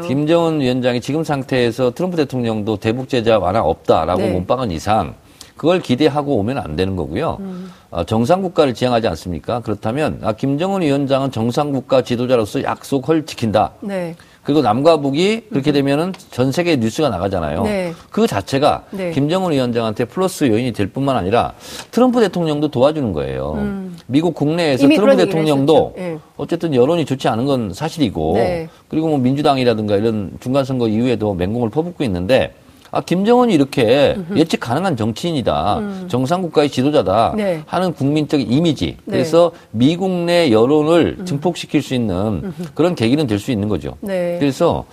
김정은 0.07 0.59
위원장이 0.61 1.01
지금 1.01 1.23
상태에서 1.23 1.91
트럼프 1.91 2.17
대통령도 2.17 2.77
대북 2.77 3.09
제재 3.09 3.31
완화 3.33 3.61
없다라고 3.61 4.21
네. 4.21 4.31
몸빵한 4.31 4.71
이상 4.71 5.13
그걸 5.55 5.79
기대하고 5.81 6.35
오면 6.37 6.57
안 6.57 6.75
되는 6.75 6.95
거고요. 6.95 7.37
음. 7.39 7.71
어, 7.91 8.03
정상 8.03 8.41
국가를 8.41 8.73
지향하지 8.73 9.07
않습니까? 9.07 9.59
그렇다면 9.61 10.19
아, 10.23 10.33
김정은 10.33 10.81
위원장은 10.81 11.31
정상 11.31 11.71
국가 11.71 12.01
지도자로서 12.01 12.63
약속을 12.63 13.25
지킨다. 13.25 13.71
네. 13.81 14.15
그리고 14.45 14.61
남과 14.61 14.97
북이 14.97 15.47
그렇게 15.49 15.71
되면은 15.71 16.13
전 16.29 16.51
세계 16.51 16.75
뉴스가 16.75 17.09
나가잖아요. 17.09 17.63
네. 17.63 17.93
그 18.11 18.27
자체가 18.27 18.83
네. 18.91 19.11
김정은 19.11 19.51
위원장한테 19.51 20.05
플러스 20.05 20.43
요인이 20.45 20.71
될 20.71 20.87
뿐만 20.87 21.17
아니라 21.17 21.53
트럼프 21.89 22.21
대통령도 22.21 22.69
도와주는 22.69 23.11
거예요. 23.11 23.57
미국 24.05 24.35
국내에서 24.35 24.85
음. 24.85 24.95
트럼프 24.95 25.17
대통령도. 25.17 25.95
예. 25.97 26.17
어쨌든 26.37 26.75
여론이 26.75 27.05
좋지 27.05 27.27
않은 27.27 27.45
건 27.45 27.73
사실이고 27.73 28.33
네. 28.35 28.69
그리고 28.87 29.07
뭐 29.07 29.17
민주당이라든가 29.17 29.95
이런 29.95 30.31
중간 30.39 30.63
선거 30.63 30.87
이후에도 30.87 31.33
맹공을 31.33 31.69
퍼붓고 31.71 32.03
있는데 32.03 32.53
아 32.95 33.01
김정은이 33.01 33.53
이렇게 33.53 34.15
예측 34.37 34.61
가능한 34.61 34.95
정치인이다. 34.95 35.81
정상 36.07 36.41
국가의 36.41 36.69
지도자다. 36.69 37.31
음. 37.31 37.35
네. 37.35 37.61
하는 37.65 37.93
국민적 37.93 38.39
이미지. 38.39 38.95
네. 39.03 39.17
그래서 39.17 39.51
미국 39.71 40.09
내 40.09 40.49
여론을 40.49 41.25
증폭시킬 41.25 41.81
수 41.81 41.93
있는 41.93 42.53
그런 42.73 42.95
계기는 42.95 43.27
될 43.27 43.35
수 43.37 43.51
있는 43.51 43.67
거죠. 43.67 43.97
네. 43.99 44.37
그래서 44.39 44.85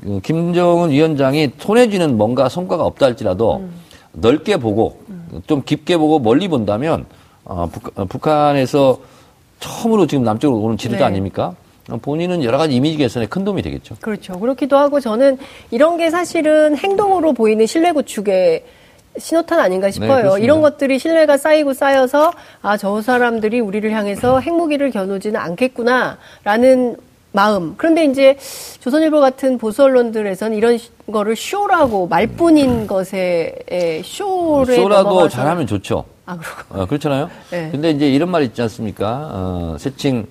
그 0.00 0.20
김정은 0.22 0.90
위원장이 0.90 1.50
손에 1.58 1.90
쥐는 1.90 2.16
뭔가 2.16 2.48
성과가 2.48 2.84
없다 2.84 3.06
할지라도 3.06 3.56
음. 3.56 3.72
넓게 4.12 4.56
보고 4.56 5.00
좀 5.48 5.62
깊게 5.64 5.96
보고 5.96 6.20
멀리 6.20 6.46
본다면 6.46 7.04
어, 7.44 7.68
북, 7.70 7.98
어, 7.98 8.04
북한에서 8.04 9.00
처음으로 9.58 10.06
지금 10.06 10.22
남쪽으로 10.22 10.60
오는 10.62 10.76
지도자 10.78 11.00
네. 11.00 11.04
아닙니까? 11.06 11.56
어, 11.90 11.96
본인은 12.00 12.42
여러 12.44 12.58
가지 12.58 12.74
이미지 12.74 12.96
개선에 12.96 13.26
큰 13.26 13.44
도움이 13.44 13.62
되겠죠. 13.62 13.96
그렇죠. 14.00 14.38
그렇기도 14.38 14.76
하고 14.78 15.00
저는 15.00 15.38
이런 15.70 15.96
게 15.96 16.10
사실은 16.10 16.76
행동으로 16.76 17.32
보이는 17.32 17.66
신뢰 17.66 17.92
구축의 17.92 18.64
신호탄 19.18 19.58
아닌가 19.58 19.90
싶어요. 19.90 20.36
네. 20.36 20.42
이런 20.44 20.60
것들이 20.60 20.98
신뢰가 20.98 21.36
쌓이고 21.36 21.74
쌓여서 21.74 22.32
아, 22.62 22.76
저 22.76 23.02
사람들이 23.02 23.58
우리를 23.60 23.90
향해서 23.90 24.38
핵무기를 24.40 24.90
겨누지는 24.92 25.38
않겠구나라는 25.40 26.96
마음. 27.32 27.74
그런데 27.76 28.04
이제 28.04 28.36
조선일보 28.80 29.20
같은 29.20 29.56
보수 29.58 29.84
언론들에서는 29.84 30.56
이런 30.56 30.78
시- 30.78 30.90
거를 31.12 31.36
쇼라고 31.36 32.08
말뿐인 32.08 32.86
것에 32.88 33.54
에, 33.70 34.02
쇼를 34.04 34.74
쇼라도 34.76 35.28
잘하면 35.28 35.66
좋죠. 35.66 36.04
아, 36.26 36.36
그렇고. 36.36 36.80
어, 36.82 36.86
그렇잖아요. 36.86 37.30
네. 37.50 37.68
근데 37.70 37.90
이제 37.90 38.08
이런 38.10 38.30
말 38.30 38.42
있지 38.42 38.62
않습니까? 38.62 39.28
어, 39.32 39.76
새칭 39.78 40.26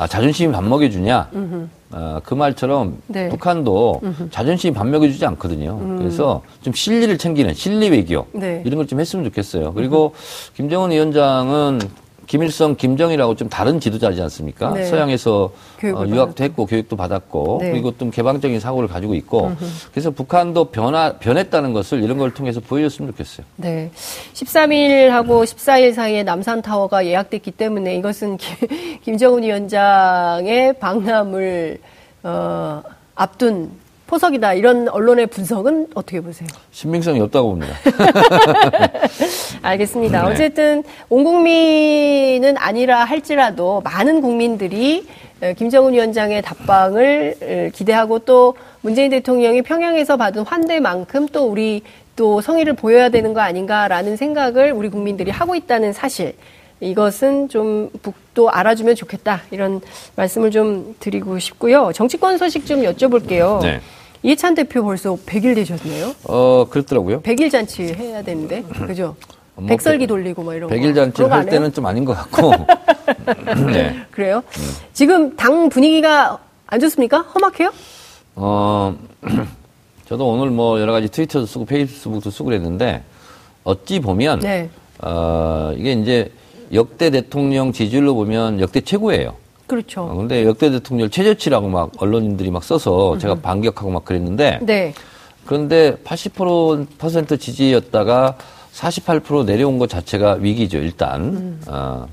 아, 0.00 0.06
자존심이 0.06 0.50
밥 0.50 0.64
먹여주냐? 0.64 1.28
어, 1.92 2.20
그 2.24 2.32
말처럼 2.32 2.96
네. 3.06 3.28
북한도 3.28 4.00
자존심이 4.30 4.72
밥 4.72 4.86
먹여주지 4.88 5.26
않거든요. 5.26 5.78
그래서 5.98 6.40
좀 6.62 6.72
실리를 6.72 7.18
챙기는 7.18 7.52
실리 7.52 7.90
외교 7.90 8.26
네. 8.32 8.62
이런 8.64 8.76
걸 8.78 8.86
좀 8.86 8.98
했으면 8.98 9.26
좋겠어요. 9.26 9.74
그리고 9.74 10.14
김정은 10.56 10.90
위원장은 10.90 11.80
김일성, 12.30 12.76
김정이라고 12.76 13.34
좀 13.34 13.48
다른 13.48 13.80
지도자지 13.80 14.22
않습니까? 14.22 14.72
네. 14.72 14.84
서양에서 14.84 15.52
어, 15.96 16.04
유학도 16.06 16.44
했고 16.44 16.64
교육도 16.64 16.94
받았고 16.94 17.58
네. 17.60 17.72
그리고 17.72 17.98
좀 17.98 18.12
개방적인 18.12 18.60
사고를 18.60 18.88
가지고 18.88 19.16
있고 19.16 19.50
그래서 19.90 20.12
북한도 20.12 20.66
변화 20.66 21.18
변했다는 21.18 21.72
것을 21.72 22.04
이런 22.04 22.18
걸 22.18 22.32
통해서 22.32 22.60
보여줬으면 22.60 23.10
좋겠어요. 23.10 23.44
네. 23.56 23.90
13일하고 24.34 25.42
14일 25.42 25.92
사이에 25.92 26.22
남산 26.22 26.62
타워가 26.62 27.04
예약됐기 27.04 27.50
때문에 27.50 27.96
이것은 27.96 28.36
김, 28.38 28.68
김정은 29.02 29.42
위원장의 29.42 30.74
방남을 30.74 31.80
어, 32.22 32.82
앞둔 33.16 33.72
포석이다. 34.10 34.54
이런 34.54 34.88
언론의 34.88 35.28
분석은 35.28 35.90
어떻게 35.94 36.20
보세요? 36.20 36.48
신빙성이 36.72 37.20
없다고 37.20 37.50
봅니다. 37.50 37.76
알겠습니다. 39.62 40.24
네. 40.24 40.32
어쨌든 40.32 40.82
온 41.08 41.22
국민은 41.22 42.56
아니라 42.58 43.04
할지라도 43.04 43.80
많은 43.82 44.20
국민들이 44.20 45.06
에, 45.40 45.54
김정은 45.54 45.92
위원장의 45.92 46.42
답방을 46.42 47.36
에, 47.40 47.70
기대하고 47.72 48.18
또 48.20 48.56
문재인 48.80 49.12
대통령이 49.12 49.62
평양에서 49.62 50.16
받은 50.16 50.42
환대만큼 50.42 51.28
또 51.28 51.44
우리 51.46 51.82
또 52.16 52.40
성의를 52.40 52.72
보여야 52.72 53.10
되는 53.10 53.32
거 53.32 53.40
아닌가라는 53.40 54.16
생각을 54.16 54.72
우리 54.72 54.88
국민들이 54.88 55.30
하고 55.30 55.54
있다는 55.54 55.92
사실. 55.92 56.34
이것은 56.82 57.50
좀 57.50 57.90
북도 58.02 58.50
알아주면 58.50 58.94
좋겠다. 58.96 59.42
이런 59.50 59.82
말씀을 60.16 60.50
좀 60.50 60.96
드리고 60.98 61.38
싶고요. 61.38 61.92
정치권 61.94 62.38
소식 62.38 62.66
좀 62.66 62.80
여쭤볼게요. 62.80 63.60
네. 63.60 63.80
이해찬 64.22 64.54
대표 64.54 64.82
벌써 64.84 65.14
100일 65.14 65.54
되셨네요. 65.54 66.14
어, 66.24 66.66
그렇더라고요. 66.68 67.22
100일 67.22 67.50
잔치 67.50 67.84
해야 67.84 68.22
되는데, 68.22 68.62
그죠? 68.62 69.16
뭐 69.54 69.66
백설기 69.66 70.00
백- 70.00 70.08
돌리고 70.08 70.42
뭐 70.42 70.54
이런 70.54 70.68
거. 70.68 70.74
백일 70.74 70.94
잔치를 70.94 71.12
그런 71.12 71.30
거 71.30 71.36
할? 71.36 71.46
때는 71.46 71.72
좀 71.72 71.86
아닌 71.86 72.04
것 72.04 72.12
같고. 72.14 72.52
네. 73.72 73.96
그래요? 74.10 74.42
지금 74.92 75.34
당 75.36 75.68
분위기가 75.68 76.38
안 76.66 76.80
좋습니까? 76.80 77.20
험악해요? 77.22 77.72
어, 78.36 78.94
저도 80.06 80.28
오늘 80.28 80.50
뭐 80.50 80.80
여러 80.80 80.92
가지 80.92 81.08
트위터도 81.08 81.46
쓰고 81.46 81.64
페이스북도 81.64 82.30
쓰고 82.30 82.44
그랬는데, 82.46 83.02
어찌 83.64 84.00
보면, 84.00 84.40
네. 84.40 84.68
어, 85.02 85.72
이게 85.76 85.92
이제 85.92 86.30
역대 86.74 87.10
대통령 87.10 87.72
지지율로 87.72 88.14
보면 88.14 88.60
역대 88.60 88.80
최고예요. 88.82 89.34
어, 89.70 89.74
그렇죠. 89.74 90.14
근데 90.16 90.44
역대 90.44 90.70
대통령 90.70 91.08
최저치라고 91.08 91.68
막 91.68 91.92
언론인들이 91.98 92.50
막 92.50 92.64
써서 92.64 93.16
제가 93.18 93.36
반격하고 93.36 93.90
막 93.90 94.04
그랬는데, 94.04 94.58
네. 94.62 94.92
그런데 95.46 95.96
80% 96.04 97.40
지지였다가 97.40 98.36
48% 98.72 99.44
내려온 99.44 99.78
것 99.78 99.88
자체가 99.88 100.34
위기죠, 100.40 100.78
일단. 100.78 101.58
어, 101.66 102.06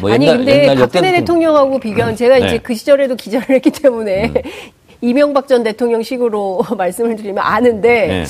뭐 0.00 0.10
음. 0.10 0.14
아니, 0.14 0.26
근데 0.26 0.74
박근혜 0.74 1.12
대통령 1.12 1.56
하고 1.56 1.78
비교하면 1.78 2.16
제가 2.16 2.38
이제 2.38 2.48
네. 2.48 2.58
그 2.58 2.74
시절에도 2.74 3.16
기자를 3.16 3.56
했기 3.56 3.70
때문에 3.70 4.32
이명박 5.00 5.48
전 5.48 5.62
대통령 5.62 6.02
식으로 6.02 6.62
말씀을 6.76 7.16
드리면 7.16 7.42
아는데 7.44 8.06
네. 8.06 8.24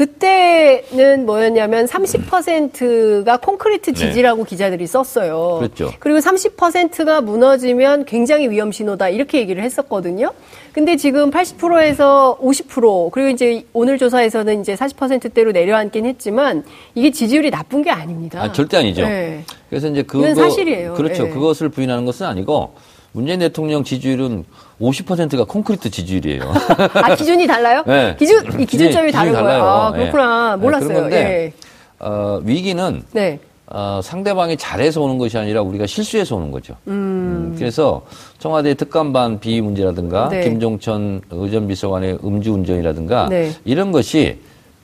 그때는 0.00 1.26
뭐였냐면 1.26 1.84
30%가 1.84 3.36
콘크리트 3.36 3.92
지지라고 3.92 4.44
기자들이 4.44 4.86
썼어요. 4.86 5.58
네. 5.60 5.68
그렇죠. 5.68 5.92
그리고 6.00 6.20
30%가 6.20 7.20
무너지면 7.20 8.06
굉장히 8.06 8.48
위험 8.48 8.72
신호다 8.72 9.10
이렇게 9.10 9.40
얘기를 9.40 9.62
했었거든요. 9.62 10.32
근데 10.72 10.96
지금 10.96 11.30
80%에서 11.30 12.38
50% 12.40 13.10
그리고 13.10 13.28
이제 13.28 13.66
오늘 13.74 13.98
조사에서는 13.98 14.62
이제 14.62 14.74
40%대로 14.74 15.52
내려앉긴 15.52 16.06
했지만 16.06 16.64
이게 16.94 17.10
지지율이 17.10 17.50
나쁜 17.50 17.82
게 17.82 17.90
아닙니다. 17.90 18.42
아, 18.42 18.52
절대 18.52 18.78
아니죠. 18.78 19.02
네. 19.02 19.44
그래서 19.68 19.88
이제 19.88 20.02
그거 20.02 20.34
사실이에요. 20.34 20.94
그렇죠. 20.94 21.26
예. 21.26 21.28
그것을 21.28 21.68
부인하는 21.68 22.06
것은 22.06 22.24
아니고 22.24 22.72
문재인 23.12 23.40
대통령 23.40 23.84
지지율은 23.84 24.44
50%가 24.80 25.44
콘크리트 25.44 25.90
지지율이에요. 25.90 26.52
아 26.94 27.14
기준이 27.14 27.46
달라요? 27.46 27.84
네. 27.86 28.16
기준 28.18 28.60
이 28.60 28.66
기준점이 28.66 29.12
다른 29.12 29.32
거예요. 29.32 29.62
아 29.62 29.92
예. 29.94 29.98
그렇구나. 29.98 30.56
네, 30.56 30.62
몰랐어요. 30.62 30.88
그런 30.88 31.00
건데 31.02 31.16
예. 31.18 31.52
어, 31.98 32.40
위기는 32.42 33.02
네. 33.12 33.38
어, 33.66 34.00
상대방이 34.02 34.56
잘해서 34.56 35.00
오는 35.00 35.18
것이 35.18 35.38
아니라 35.38 35.62
우리가 35.62 35.86
실수해서 35.86 36.34
오는 36.34 36.50
거죠. 36.50 36.74
음, 36.88 37.54
그래서 37.56 38.02
청와대 38.38 38.74
특감반 38.74 39.38
비위 39.38 39.60
문제라든가 39.60 40.28
네. 40.28 40.42
김종천 40.42 41.20
의전비서관의 41.30 42.18
음주운전이라든가 42.24 43.28
네. 43.28 43.52
이런 43.64 43.92
것이 43.92 44.38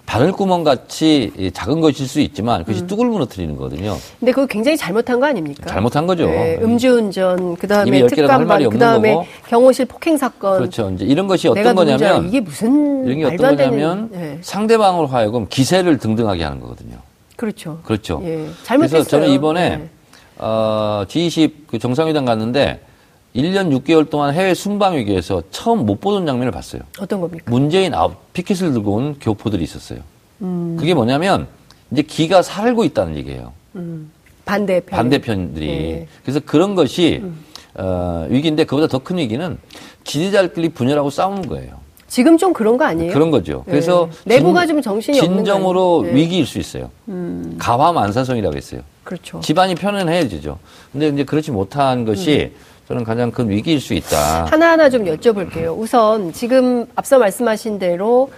바늘구멍 0.07 0.63
같이 0.63 1.51
작은 1.53 1.81
것일 1.81 2.07
수 2.07 2.21
있지만 2.21 2.61
그것이 2.65 2.83
음. 2.83 2.87
뚝을 2.87 3.07
무너뜨리는 3.09 3.57
거거든요. 3.57 3.97
근데 4.21 4.33
그거 4.33 4.47
굉장히 4.47 4.77
잘못한 4.77 5.19
거 5.19 5.27
아닙니까? 5.27 5.67
잘못한 5.67 6.07
거죠. 6.07 6.27
네, 6.27 6.59
음주운전, 6.63 7.39
이미 7.41 7.57
그다음에 7.57 8.07
특감반, 8.07 8.51
없는 8.59 8.71
그다음에 8.71 9.15
거고. 9.15 9.27
경호실 9.49 9.87
폭행 9.87 10.17
사건. 10.17 10.59
그렇죠. 10.59 10.91
이제 10.95 11.05
이런 11.05 11.27
것이 11.27 11.49
어떤. 11.49 11.75
거냐면 11.75 12.29
이게 12.29 12.41
무슨 12.41 13.05
이런 13.05 13.19
게 13.19 13.25
어떤. 13.25 13.57
거냐면 13.57 14.11
예. 14.15 14.39
상대방으로 14.41 15.09
하여금 15.09 15.47
기세를 15.49 15.99
등등하게 15.99 16.45
하는 16.45 16.61
거거든요. 16.61 16.97
그렇죠. 17.37 17.81
그렇죠. 17.83 18.21
예. 18.25 18.49
잘못했어요. 18.63 19.03
그래서 19.03 19.11
저는 19.11 19.29
이번에 19.31 19.77
네. 19.77 19.89
어, 20.39 21.05
G20 21.09 21.53
그 21.67 21.79
정상회담 21.79 22.25
갔는데 22.25 22.81
1년 23.37 23.71
6개월 23.83 24.09
동안 24.09 24.33
해외 24.33 24.55
순방 24.55 24.97
위기에서 24.97 25.43
처음 25.51 25.85
못 25.85 26.01
보던 26.01 26.27
장면을 26.27 26.51
봤어요. 26.51 26.83
어떤 26.99 27.21
겁니까? 27.21 27.45
문재인 27.51 27.93
아홉 27.95 28.33
피켓을 28.33 28.73
들고 28.73 28.93
온 28.95 29.17
교포들이 29.21 29.63
있었어요. 29.63 30.01
음. 30.41 30.77
그게 30.81 30.95
뭐냐면 30.95 31.47
이제 31.91 32.03
기가 32.03 32.41
살고 32.43 32.85
있다는 32.85 33.17
얘기예요. 33.17 33.53
반대편. 34.47 34.97
반대편들이. 34.97 35.67
네. 35.67 36.07
그래서 36.23 36.41
그런 36.45 36.75
것이 36.75 37.23
어, 37.75 38.27
위기인데 38.31 38.65
그보다 38.65 38.87
더 38.87 38.99
큰 39.01 39.19
위기는 39.19 39.59
지지자들끼리 40.05 40.71
분열하고 40.71 41.11
싸우는 41.11 41.47
거예요. 41.47 41.85
지금 42.09 42.39
좀 42.39 42.53
그런 42.53 42.79
거 42.79 42.85
아니에요? 42.85 43.13
그런 43.13 43.31
거죠. 43.31 43.65
네. 43.67 43.73
그래서 43.73 44.09
내부가 44.25 44.67
좀 44.67 44.81
정신이 44.81 45.19
진정으로? 45.21 46.05
네. 46.07 46.15
위기일 46.15 46.47
수 46.47 46.59
있어요. 46.59 46.91
가화만사성이라고 47.59 48.57
했어요. 48.57 48.81
그렇죠. 49.05 49.41
집안이 49.41 49.75
편안해지죠. 49.75 50.59
근데 50.93 51.09
이제 51.09 51.25
그렇지 51.25 51.51
못한 51.51 52.05
것이 52.05 52.53
저는 52.89 53.03
가장 53.03 53.31
큰 53.33 53.49
위기일 53.51 53.81
수 53.81 53.95
있다. 53.95 54.45
하나하나 54.45 54.89
좀 54.89 55.05
여쭤볼게요. 55.05 55.77
우선 55.77 56.33
지금 56.33 56.87
앞서 56.95 57.19
말씀하신 57.19 57.79
대로 57.79 58.31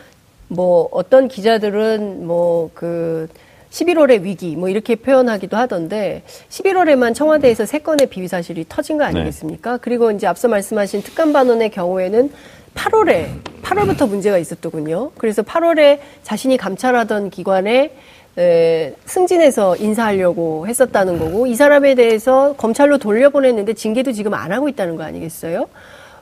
뭐 0.48 0.88
어떤 0.90 1.28
기자들은 1.28 2.26
뭐그 2.26 3.28
11월의 3.70 4.22
위기 4.22 4.56
뭐 4.56 4.70
이렇게 4.70 4.94
표현하기도 4.94 5.54
하던데 5.54 6.22
11월에만 6.48 7.14
청와대에서 7.14 7.66
세 7.66 7.80
건의 7.80 8.06
비위 8.06 8.26
사실이 8.26 8.64
터진 8.66 8.96
거 8.96 9.04
아니겠습니까? 9.04 9.76
그리고 9.76 10.10
이제 10.10 10.26
앞서 10.26 10.48
말씀하신 10.48 11.02
특감 11.02 11.34
반원의 11.34 11.70
경우에는 11.70 12.32
8월에 12.74 13.26
8월부터 13.62 14.08
문제가 14.08 14.38
있었더군요. 14.38 15.10
그래서 15.18 15.42
8월에 15.42 15.98
자신이 16.22 16.56
감찰하던 16.56 17.28
기관에 17.28 17.92
에, 18.38 18.94
승진해서 19.04 19.76
인사하려고 19.76 20.66
했었다는 20.68 21.18
거고 21.18 21.46
이 21.46 21.56
사람에 21.56 21.94
대해서 21.96 22.54
검찰로 22.56 22.98
돌려보냈는데 22.98 23.74
징계도 23.74 24.12
지금 24.12 24.34
안 24.34 24.52
하고 24.52 24.68
있다는 24.68 24.96
거 24.96 25.02
아니겠어요? 25.02 25.66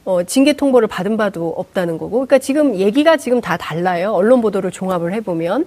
어, 0.07 0.23
징계 0.23 0.53
통보를 0.55 0.89
받은 0.89 1.17
바도 1.17 1.53
없다는 1.57 1.99
거고 1.99 2.13
그러니까 2.13 2.39
지금 2.39 2.77
얘기가 2.77 3.17
지금 3.17 3.41
다 3.41 3.57
달라요. 3.57 4.13
언론 4.13 4.41
보도를 4.41 4.71
종합을 4.71 5.13
해보면 5.15 5.67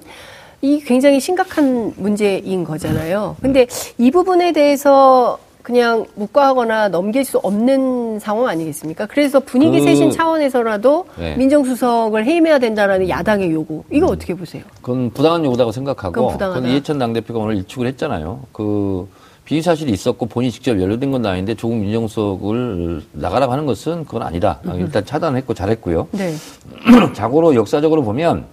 이 0.62 0.79
굉장히 0.79 1.20
심각한 1.20 1.94
문제인 1.98 2.63
거잖아요. 2.63 3.36
근데 3.41 3.68
이 3.98 4.12
부분에 4.12 4.51
대해서 4.51 5.38
그냥 5.62 6.06
묵과하거나 6.16 6.88
넘길 6.89 7.25
수 7.25 7.38
없는 7.38 8.20
상황 8.20 8.48
아니겠습니까? 8.48 9.06
그래서 9.08 9.39
분위기 9.39 9.80
그- 9.80 9.86
세신 9.86 10.12
차원에서라도 10.12 11.06
네. 11.18 11.36
민정수석을 11.36 12.25
해임해야 12.25 12.60
된다라는 12.60 13.10
야당의 13.10 13.51
요구. 13.51 13.84
이거 13.92 14.08
어떻게 14.08 14.34
보세요? 14.34 14.63
그건 14.82 15.10
부당한 15.12 15.44
요구다고 15.46 15.72
생각하고 15.72 16.28
그건 16.30 16.66
이해찬 16.66 16.98
당대표가 16.98 17.39
오늘 17.39 17.58
일축을 17.58 17.88
했잖아요. 17.88 18.42
그 18.51 19.08
비위 19.46 19.62
사실이 19.62 19.92
있었고 19.92 20.28
본인이 20.28 20.51
직접 20.51 20.80
연루된 20.80 21.12
건 21.12 21.25
아닌데 21.25 21.56
조국 21.56 21.78
민정수석을 21.78 23.01
나가라고 23.13 23.51
하는 23.51 23.66
것은 23.66 24.06
그건 24.06 24.24
아니다. 24.24 24.60
일단 24.75 25.04
차단했고 25.06 25.54
잘했고요. 25.54 26.08
네. 26.12 26.34
자고로 27.13 27.56
역사적으로 27.56 28.04
보면 28.04 28.46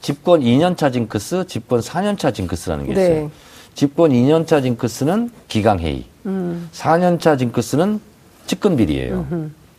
집권 0.00 0.40
2년차 0.40 0.92
징크스, 0.92 1.46
집권 1.46 1.80
4년차 1.80 2.32
징크스라는 2.34 2.86
게 2.86 2.92
있어요. 2.92 3.08
네. 3.08 3.30
집권 3.74 4.12
2년차 4.12 4.62
징크스는 4.62 5.30
기강회의, 5.48 6.04
음. 6.26 6.68
4년차 6.72 7.38
징크스는 7.38 8.00
측근 8.46 8.76
비리예요. 8.76 9.26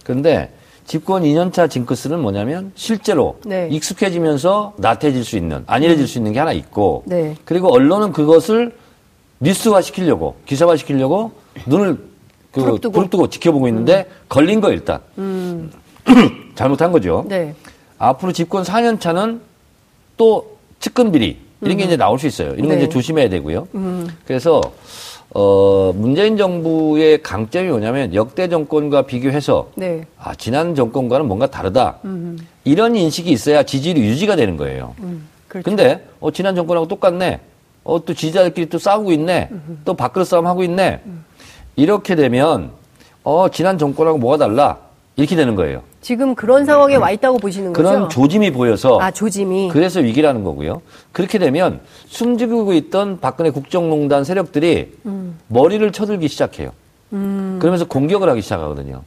그런데 0.03 0.51
집권 0.85 1.23
2년차 1.23 1.69
징크스는 1.69 2.19
뭐냐면 2.19 2.71
실제로 2.75 3.39
네. 3.45 3.67
익숙해지면서 3.71 4.73
나태해질 4.77 5.23
수 5.23 5.35
있는, 5.37 5.63
안일해질 5.65 6.07
수 6.07 6.19
있는 6.19 6.31
게 6.33 6.39
하나 6.39 6.51
있고, 6.51 7.03
네. 7.07 7.35
그리고 7.43 7.73
언론은 7.73 8.11
그것을 8.11 8.75
뉴스화 9.39 9.81
시키려고, 9.81 10.35
기사화 10.45 10.77
시키려고 10.77 11.31
눈을 11.65 11.97
그 12.51 12.61
부릅뜨고. 12.61 12.91
부릅뜨고 12.93 13.29
지켜보고 13.29 13.67
있는데 13.67 14.07
걸린 14.29 14.61
거 14.61 14.71
일단. 14.71 14.99
잘못한 16.55 16.91
거죠. 16.91 17.25
네. 17.27 17.55
앞으로 17.97 18.31
집권 18.31 18.63
4년 18.63 18.99
차는 18.99 19.41
또 20.17 20.57
측근 20.79 21.11
비리 21.11 21.39
이런 21.61 21.77
게 21.77 21.83
이제 21.83 21.97
나올 21.97 22.19
수 22.19 22.27
있어요. 22.27 22.53
이런 22.53 22.67
건 22.67 22.77
네. 22.77 22.83
이제 22.83 22.89
조심해야 22.89 23.27
되고요. 23.29 23.67
그래서 24.25 24.61
어 25.37 25.91
문재인 25.93 26.37
정부의 26.37 27.21
강점이 27.21 27.67
뭐냐면 27.67 28.13
역대 28.15 28.47
정권과 28.47 29.01
비교해서 29.01 29.69
네. 29.75 30.05
아 30.17 30.33
지난 30.33 30.75
정권과는 30.75 31.27
뭔가 31.27 31.45
다르다. 31.47 31.97
이런 32.63 32.95
인식이 32.95 33.29
있어야 33.31 33.63
지지율이 33.63 33.99
유지가 33.99 34.37
되는 34.37 34.55
거예요. 34.55 34.95
그렇죠. 35.49 35.69
근데 35.69 36.07
어 36.21 36.31
지난 36.31 36.55
정권하고 36.55 36.87
똑같네. 36.87 37.41
어 37.83 37.99
또 37.99 38.13
지지자들끼리 38.13 38.69
또 38.69 38.79
싸우고 38.79 39.11
있네. 39.11 39.49
또 39.83 39.93
밥그릇 39.93 40.25
싸움 40.25 40.47
하고 40.47 40.63
있네. 40.63 41.01
이렇게 41.75 42.15
되면 42.15 42.71
어 43.25 43.49
지난 43.49 43.77
정권하고 43.77 44.17
뭐가 44.17 44.37
달라? 44.37 44.77
이렇게 45.17 45.35
되는 45.35 45.55
거예요. 45.55 45.81
지금 46.05 46.35
그런 46.35 46.65
상황에 46.65 46.97
와 46.97 47.09
있다고 47.09 47.39
보시는 47.39 47.73
거죠? 47.73 47.89
그런 47.89 48.09
조짐이 48.09 48.51
보여서 48.51 48.99
아, 49.01 49.09
조짐이. 49.09 49.69
그래서 49.69 50.01
위기라는 50.01 50.43
거고요. 50.43 50.83
그렇게 51.11 51.39
되면 51.39 51.79
숨지고 52.05 52.73
있던 52.73 53.19
박근혜 53.19 53.49
국정농단 53.49 54.23
세력들이 54.23 54.99
음. 55.07 55.39
머리를 55.47 55.91
쳐들기 55.91 56.27
시작해요. 56.27 56.69
그러면서 57.09 57.85
공격을 57.85 58.29
하기 58.29 58.41
시작하거든요. 58.43 59.01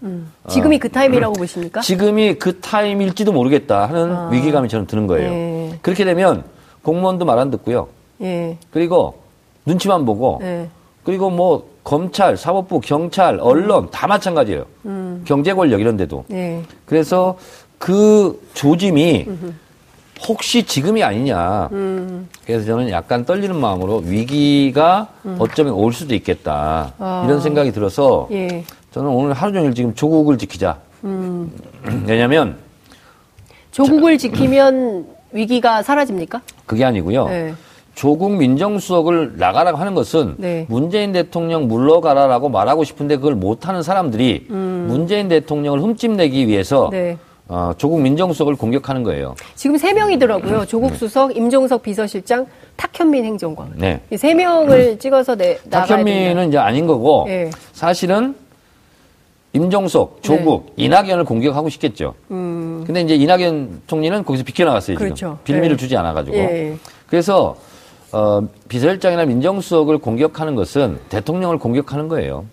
지금이 0.48 0.80
그 0.80 0.88
타임이라고 0.88 1.34
보십니까? 1.34 1.82
지금이 1.82 2.34
그 2.34 2.58
타임일지도 2.58 3.30
모르겠다 3.30 3.86
하는 3.86 4.32
위기감이 4.32 4.68
저는 4.68 4.86
드는 4.88 5.06
거예요. 5.06 5.28
아. 5.28 5.32
네. 5.32 5.78
그렇게 5.82 6.04
되면 6.04 6.42
공무원도 6.82 7.24
말 7.26 7.38
안 7.38 7.52
듣고요. 7.52 7.86
예. 8.22 8.58
그리고 8.72 9.20
눈치만 9.66 10.04
보고 10.04 10.40
예. 10.42 10.68
그리고 11.04 11.30
뭐 11.30 11.68
검찰, 11.84 12.36
사법부, 12.36 12.80
경찰, 12.80 13.38
언론 13.40 13.88
다 13.90 14.06
마찬가지예요. 14.08 14.64
음. 15.18 15.24
경제 15.26 15.52
권력 15.52 15.80
이런 15.80 15.96
데도. 15.96 16.24
예. 16.32 16.62
그래서 16.86 17.36
그 17.78 18.40
조짐이 18.54 19.26
혹시 20.26 20.64
지금이 20.64 21.02
아니냐. 21.02 21.68
음. 21.72 22.28
그래서 22.44 22.66
저는 22.66 22.90
약간 22.90 23.24
떨리는 23.24 23.54
마음으로 23.54 23.98
위기가 24.04 25.08
어쩌면 25.38 25.74
올 25.74 25.92
수도 25.92 26.14
있겠다. 26.14 26.92
아. 26.98 27.24
이런 27.26 27.40
생각이 27.40 27.72
들어서 27.72 28.28
예. 28.32 28.64
저는 28.92 29.10
오늘 29.10 29.32
하루 29.32 29.52
종일 29.52 29.74
지금 29.74 29.94
조국을 29.94 30.38
지키자. 30.38 30.78
음. 31.04 31.52
왜냐면 32.06 32.56
조국을 33.70 34.18
지키면 34.18 35.06
위기가 35.32 35.82
사라집니까? 35.82 36.40
그게 36.66 36.84
아니고요. 36.84 37.28
네. 37.28 37.54
조국 37.98 38.36
민정수석을 38.36 39.38
나가라고 39.38 39.76
하는 39.76 39.92
것은 39.92 40.36
네. 40.38 40.66
문재인 40.68 41.10
대통령 41.10 41.66
물러가라라고 41.66 42.48
말하고 42.48 42.84
싶은데 42.84 43.16
그걸 43.16 43.34
못하는 43.34 43.82
사람들이 43.82 44.46
문재인 44.48 45.26
대통령을 45.26 45.82
흠집내기 45.82 46.46
위해서 46.46 46.86
음. 46.86 46.90
네. 46.92 47.18
어, 47.48 47.72
조국 47.76 48.00
민정수석을 48.00 48.54
공격하는 48.54 49.02
거예요. 49.02 49.34
지금 49.56 49.76
세 49.78 49.92
명이더라고요. 49.94 50.66
조국 50.66 50.94
수석, 50.94 51.36
임종석 51.36 51.82
비서실장, 51.82 52.46
탁현민 52.76 53.24
행정관. 53.24 53.72
네. 53.74 54.00
이세 54.12 54.32
명을 54.32 55.00
찍어서 55.00 55.34
내. 55.34 55.58
탁현민은 55.68 56.50
이제 56.50 56.58
아닌 56.58 56.86
거고 56.86 57.26
예. 57.28 57.50
사실은 57.72 58.36
임종석, 59.54 60.22
조국, 60.22 60.66
네. 60.76 60.84
이낙연을 60.84 61.24
공격하고 61.24 61.68
싶겠죠. 61.68 62.14
근데 62.28 63.00
이제 63.00 63.16
이낙연 63.16 63.82
총리는 63.88 64.22
거기서 64.24 64.44
비켜나갔어요. 64.44 64.96
지금 64.96 65.06
음. 65.06 65.08
그렇죠. 65.08 65.38
빌미를 65.42 65.70
네. 65.70 65.80
주지 65.80 65.96
않아가지고. 65.96 66.36
예. 66.36 66.76
그래서 67.08 67.56
어, 68.12 68.40
비서실장이나 68.68 69.26
민정수석을 69.26 69.98
공격하는 69.98 70.54
것은 70.54 70.98
대통령을 71.10 71.58
공격하는 71.58 72.08
거예요. 72.08 72.46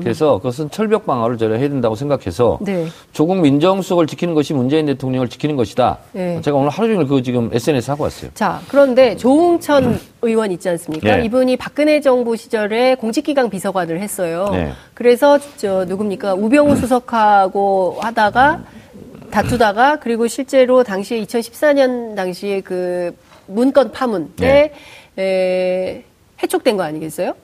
그래서 0.00 0.36
그것은 0.36 0.70
철벽 0.70 1.06
방어를 1.06 1.38
저는 1.38 1.58
해야 1.58 1.68
된다고 1.68 1.96
생각해서 1.96 2.58
음. 2.60 2.64
네. 2.64 2.86
조국 3.12 3.40
민정수석을 3.40 4.06
지키는 4.06 4.34
것이 4.34 4.54
문재인 4.54 4.86
대통령을 4.86 5.28
지키는 5.28 5.56
것이다. 5.56 5.98
네. 6.12 6.40
제가 6.42 6.56
오늘 6.56 6.70
하루 6.70 6.88
종일 6.88 7.06
그거 7.06 7.20
지금 7.20 7.50
SNS 7.52 7.90
하고 7.90 8.04
왔어요. 8.04 8.30
자, 8.34 8.60
그런데 8.68 9.16
조응천 9.16 9.98
의원 10.22 10.52
있지 10.52 10.68
않습니까? 10.68 11.16
네. 11.16 11.24
이분이 11.24 11.56
박근혜 11.56 12.00
정부 12.00 12.36
시절에 12.36 12.94
공직기강 12.94 13.50
비서관을 13.50 14.00
했어요. 14.00 14.48
네. 14.52 14.72
그래서 14.94 15.38
저 15.56 15.84
누굽니까? 15.84 16.34
우병우 16.34 16.76
수석하고 16.76 17.98
하다가 18.00 18.62
다투다가 19.32 19.96
그리고 19.96 20.28
실제로 20.28 20.84
당시에 20.84 21.24
2014년 21.24 22.14
당시에 22.14 22.60
그 22.60 23.16
문건 23.54 23.92
파문 23.92 24.32
때 24.36 24.72
에, 25.18 26.04
해촉된 26.42 26.76
거 26.76 26.82
아니겠어요? 26.82 27.34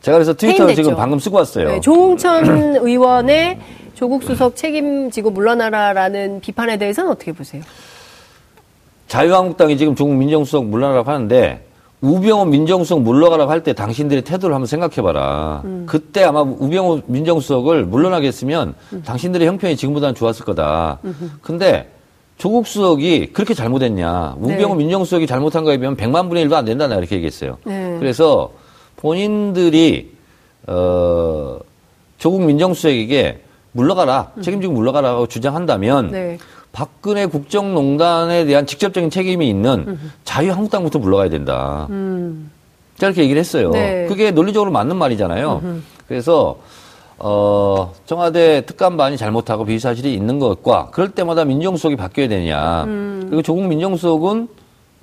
제가 0.00 0.16
그래서 0.18 0.34
트위터를. 0.34 0.74
지금 0.74 0.96
방금 0.96 1.18
쓰고 1.18 1.36
왔어요. 1.36 1.68
네, 1.68 1.80
조응천 1.80 2.76
의원의 2.82 3.58
조국 3.94 4.22
수석 4.24 4.56
책임지고 4.56 5.30
물러나라라는 5.30 6.40
비판에 6.40 6.76
대해서는 6.76 7.10
어떻게 7.10 7.32
보세요? 7.32 7.62
자유한국당이 9.08 9.76
지금 9.76 9.94
조국 9.94 10.14
민정수석 10.14 10.64
물러나라고 10.66 11.10
하는데 11.10 11.64
우병우 12.00 12.46
민정수석 12.46 13.02
물러가라고 13.02 13.50
할 13.50 13.62
때 13.62 13.74
당신들의 13.74 14.24
태도를 14.24 14.54
한번 14.54 14.66
생각해봐라. 14.66 15.62
음. 15.64 15.84
그때 15.86 16.24
아마 16.24 16.40
우병우 16.40 17.02
민정수석을 17.06 17.84
물러나게 17.84 18.26
했으면 18.26 18.74
당신들의 19.04 19.46
형편이 19.46 19.76
지금보다는 19.76 20.14
좋았을 20.16 20.44
거다. 20.44 20.98
근데 21.42 21.91
조국 22.42 22.66
수석이 22.66 23.28
그렇게 23.32 23.54
잘못했냐. 23.54 24.34
우병우 24.40 24.74
네. 24.74 24.78
민정수석이 24.78 25.28
잘못한 25.28 25.62
거에 25.62 25.76
비하면 25.78 25.96
100만 25.96 26.28
분의 26.28 26.48
1도 26.48 26.54
안 26.54 26.64
된다. 26.64 26.88
나 26.88 26.96
이렇게 26.96 27.14
얘기했어요. 27.14 27.58
네. 27.62 27.98
그래서 28.00 28.50
본인들이 28.96 30.10
어, 30.66 31.60
조국 32.18 32.42
민정수석에게 32.42 33.42
물러가라. 33.70 34.32
책임지고 34.42 34.72
물러가라고 34.72 35.28
주장한다면 35.28 36.06
음. 36.06 36.10
네. 36.10 36.38
박근혜 36.72 37.26
국정농단에 37.26 38.44
대한 38.46 38.66
직접적인 38.66 39.10
책임이 39.10 39.48
있는 39.48 39.96
자유한국당부터 40.24 40.98
물러가야 40.98 41.30
된다. 41.30 41.86
음. 41.90 42.50
제가 42.98 43.10
이렇게 43.10 43.22
얘기를 43.22 43.38
했어요. 43.38 43.70
네. 43.70 44.06
그게 44.08 44.32
논리적으로 44.32 44.72
맞는 44.72 44.96
말이잖아요. 44.96 45.62
그래서 46.08 46.58
어, 47.24 47.92
청와대 48.04 48.66
특감반이 48.66 49.16
잘못하고 49.16 49.64
비사실이 49.64 50.12
있는 50.12 50.40
것과 50.40 50.90
그럴 50.90 51.10
때마다 51.10 51.44
민정수석이 51.44 51.94
바뀌어야 51.94 52.26
되냐. 52.26 52.82
음. 52.84 53.26
그리고 53.26 53.42
조국 53.42 53.64
민정수석은 53.66 54.48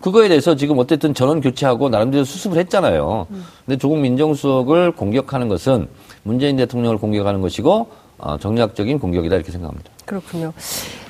그거에 0.02 0.28
대해서 0.28 0.56
지금 0.56 0.78
어쨌든 0.80 1.14
전원 1.14 1.40
교체하고 1.40 1.88
나름대로 1.88 2.26
수습을 2.26 2.58
했잖아요. 2.58 3.28
음. 3.32 3.46
근데 3.66 3.78
조국 3.78 4.00
민정수석을 4.00 4.92
공격하는 4.92 5.48
것은 5.48 5.88
문재인 6.24 6.58
대통령을 6.58 6.98
공격하는 6.98 7.40
것이고 7.40 7.88
어, 8.18 8.38
정략적인 8.38 9.00
공격이다 9.00 9.36
이렇게 9.36 9.54
생각합니다. 9.54 9.90
그렇군요. 10.10 10.54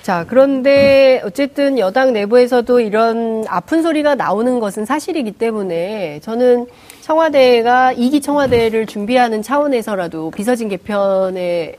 자, 0.01 0.25
그런데 0.27 1.21
어쨌든 1.23 1.79
여당 1.79 2.11
내부에서도 2.11 2.79
이런 2.81 3.45
아픈 3.47 3.81
소리가 3.81 4.15
나오는 4.15 4.59
것은 4.59 4.85
사실이기 4.85 5.33
때문에 5.33 6.19
저는 6.21 6.67
청와대가 7.01 7.93
이기 7.93 8.19
청와대를 8.19 8.85
준비하는 8.85 9.41
차원에서라도 9.41 10.31
비서진 10.31 10.67
개편에 10.67 11.75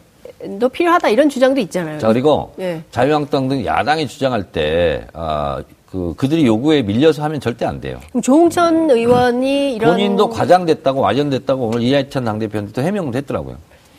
도 0.58 0.68
필요하다 0.70 1.10
이런 1.10 1.28
주장도 1.28 1.60
있잖아요. 1.60 1.98
자 1.98 2.08
그리고 2.08 2.54
예. 2.58 2.82
자유한국당 2.90 3.48
등 3.48 3.64
야당이 3.66 4.06
주장할 4.06 4.44
때 4.44 5.06
아, 5.12 5.62
그 5.90 6.14
그들이 6.16 6.46
요구에 6.46 6.80
밀려서 6.82 7.22
하면 7.24 7.40
절대 7.40 7.66
안 7.66 7.80
돼요. 7.80 8.00
그럼 8.08 8.22
조홍천 8.22 8.90
의원이 8.90 9.74
이런 9.74 9.92
본인도 9.92 10.30
과장됐다고 10.30 11.00
와전됐다고 11.00 11.66
오늘 11.66 11.82
이하찬 11.82 12.24
당대표한테 12.24 12.72
또 12.72 12.80
해명을 12.80 13.14
했더라고요. 13.16 13.56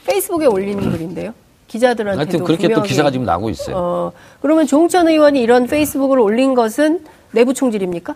페이스북에 0.08 0.48
올리는 0.48 0.82
글인데요. 0.90 1.34
기자들한테도 1.72 2.20
하여튼 2.20 2.44
그렇게 2.44 2.64
또 2.68 2.74
분명히, 2.74 2.90
기사가 2.90 3.12
지금 3.12 3.26
나오고 3.26 3.50
있어요. 3.50 3.76
어, 3.78 4.12
그러면 4.42 4.68
조홍천 4.68 5.08
의원이 5.08 5.42
이런 5.42 5.68
페이스북을 5.68 6.20
올린 6.20 6.54
것은 6.54 7.02
내부 7.32 7.54
총질입니까? 7.54 8.14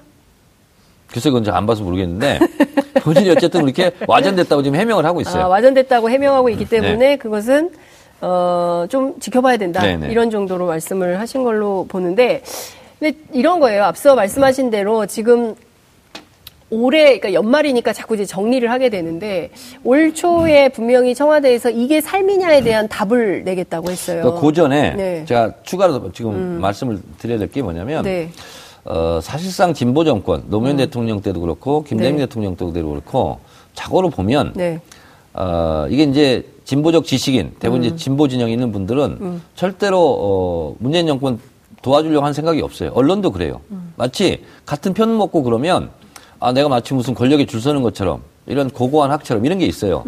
글쎄 1.08 1.30
그건 1.30 1.46
잘 1.46 1.56
안 1.56 1.66
봐서 1.66 1.82
모르겠는데 1.84 2.40
본인이 3.02 3.30
어쨌든 3.30 3.62
그렇게 3.62 3.92
와전됐다고 4.08 4.62
지금 4.64 4.78
해명을 4.78 5.06
하고 5.06 5.22
있어요. 5.22 5.44
아, 5.44 5.48
와전됐다고 5.48 6.10
해명하고 6.10 6.50
있기 6.50 6.66
때문에 6.68 6.96
네. 6.98 7.16
그것은 7.16 7.72
어, 8.20 8.86
좀 8.90 9.18
지켜봐야 9.22 9.56
된다. 9.58 9.82
네네. 9.82 10.10
이런 10.12 10.30
정도로 10.30 10.66
말씀을 10.68 11.20
하신 11.20 11.44
걸로 11.44 11.86
보는데, 11.88 12.42
근데 13.00 13.18
이런 13.34 13.60
거예요. 13.60 13.84
앞서 13.84 14.16
말씀하신 14.16 14.70
대로 14.72 15.06
지금 15.06 15.56
올해, 16.72 17.20
그러니까 17.20 17.34
연말이니까 17.34 17.94
자꾸 17.94 18.16
이제 18.16 18.26
정리를 18.26 18.70
하게 18.72 18.90
되는데, 18.90 19.52
올 19.84 20.14
초에 20.14 20.70
분명히 20.70 21.14
청와대에서 21.14 21.70
이게 21.70 22.02
삶이냐에 22.02 22.62
대한 22.64 22.88
답을 22.88 23.44
내겠다고 23.44 23.92
했어요. 23.92 24.22
그러니까 24.24 24.42
그 24.42 24.54
전에 24.54 24.96
네. 24.96 25.20
음. 25.22 25.26
제가 25.26 25.54
추가로 25.64 26.12
지금 26.12 26.60
말씀을 26.60 27.00
드려야 27.20 27.38
될 27.38 27.50
게 27.50 27.62
뭐냐면 27.62 28.04
네. 28.04 28.32
어, 28.84 29.20
사실상 29.22 29.74
진보 29.74 30.04
정권 30.04 30.44
노무현 30.48 30.78
대통령 30.78 31.22
때도 31.22 31.40
그렇고 31.40 31.84
김대중 31.84 32.18
네. 32.18 32.26
대통령 32.26 32.56
때도 32.56 32.74
그렇고 32.74 33.40
자고로 33.76 34.10
보면 34.10 34.54
네. 34.56 34.80
어, 35.34 35.86
이게 35.90 36.04
이제 36.04 36.46
진보적 36.66 37.06
지식인, 37.06 37.54
대부분 37.60 37.84
음. 37.84 37.86
이제 37.86 37.96
진보 37.96 38.28
진영에 38.28 38.52
있는 38.52 38.72
분들은 38.72 39.42
절대로 39.56 40.00
어, 40.00 40.76
문재인 40.80 41.06
정권 41.06 41.40
도와주려고 41.84 42.26
한 42.26 42.34
생각이 42.34 42.60
없어요. 42.64 42.92
언론도 42.96 43.32
그래요. 43.32 43.62
음. 43.70 43.94
마치 43.96 44.44
같은 44.66 44.96
편 44.96 45.16
먹고 45.16 45.44
그러면 45.44 45.92
아, 46.46 46.52
내가 46.52 46.70
마치 46.70 46.94
무슨 46.94 47.16
권력에 47.16 47.48
줄 47.48 47.60
서는 47.60 47.82
것처럼 47.82 48.22
이런 48.46 48.70
고고한 48.70 49.10
학처럼 49.10 49.44
이런 49.48 49.58
게 49.58 49.66
있어요. 49.66 50.04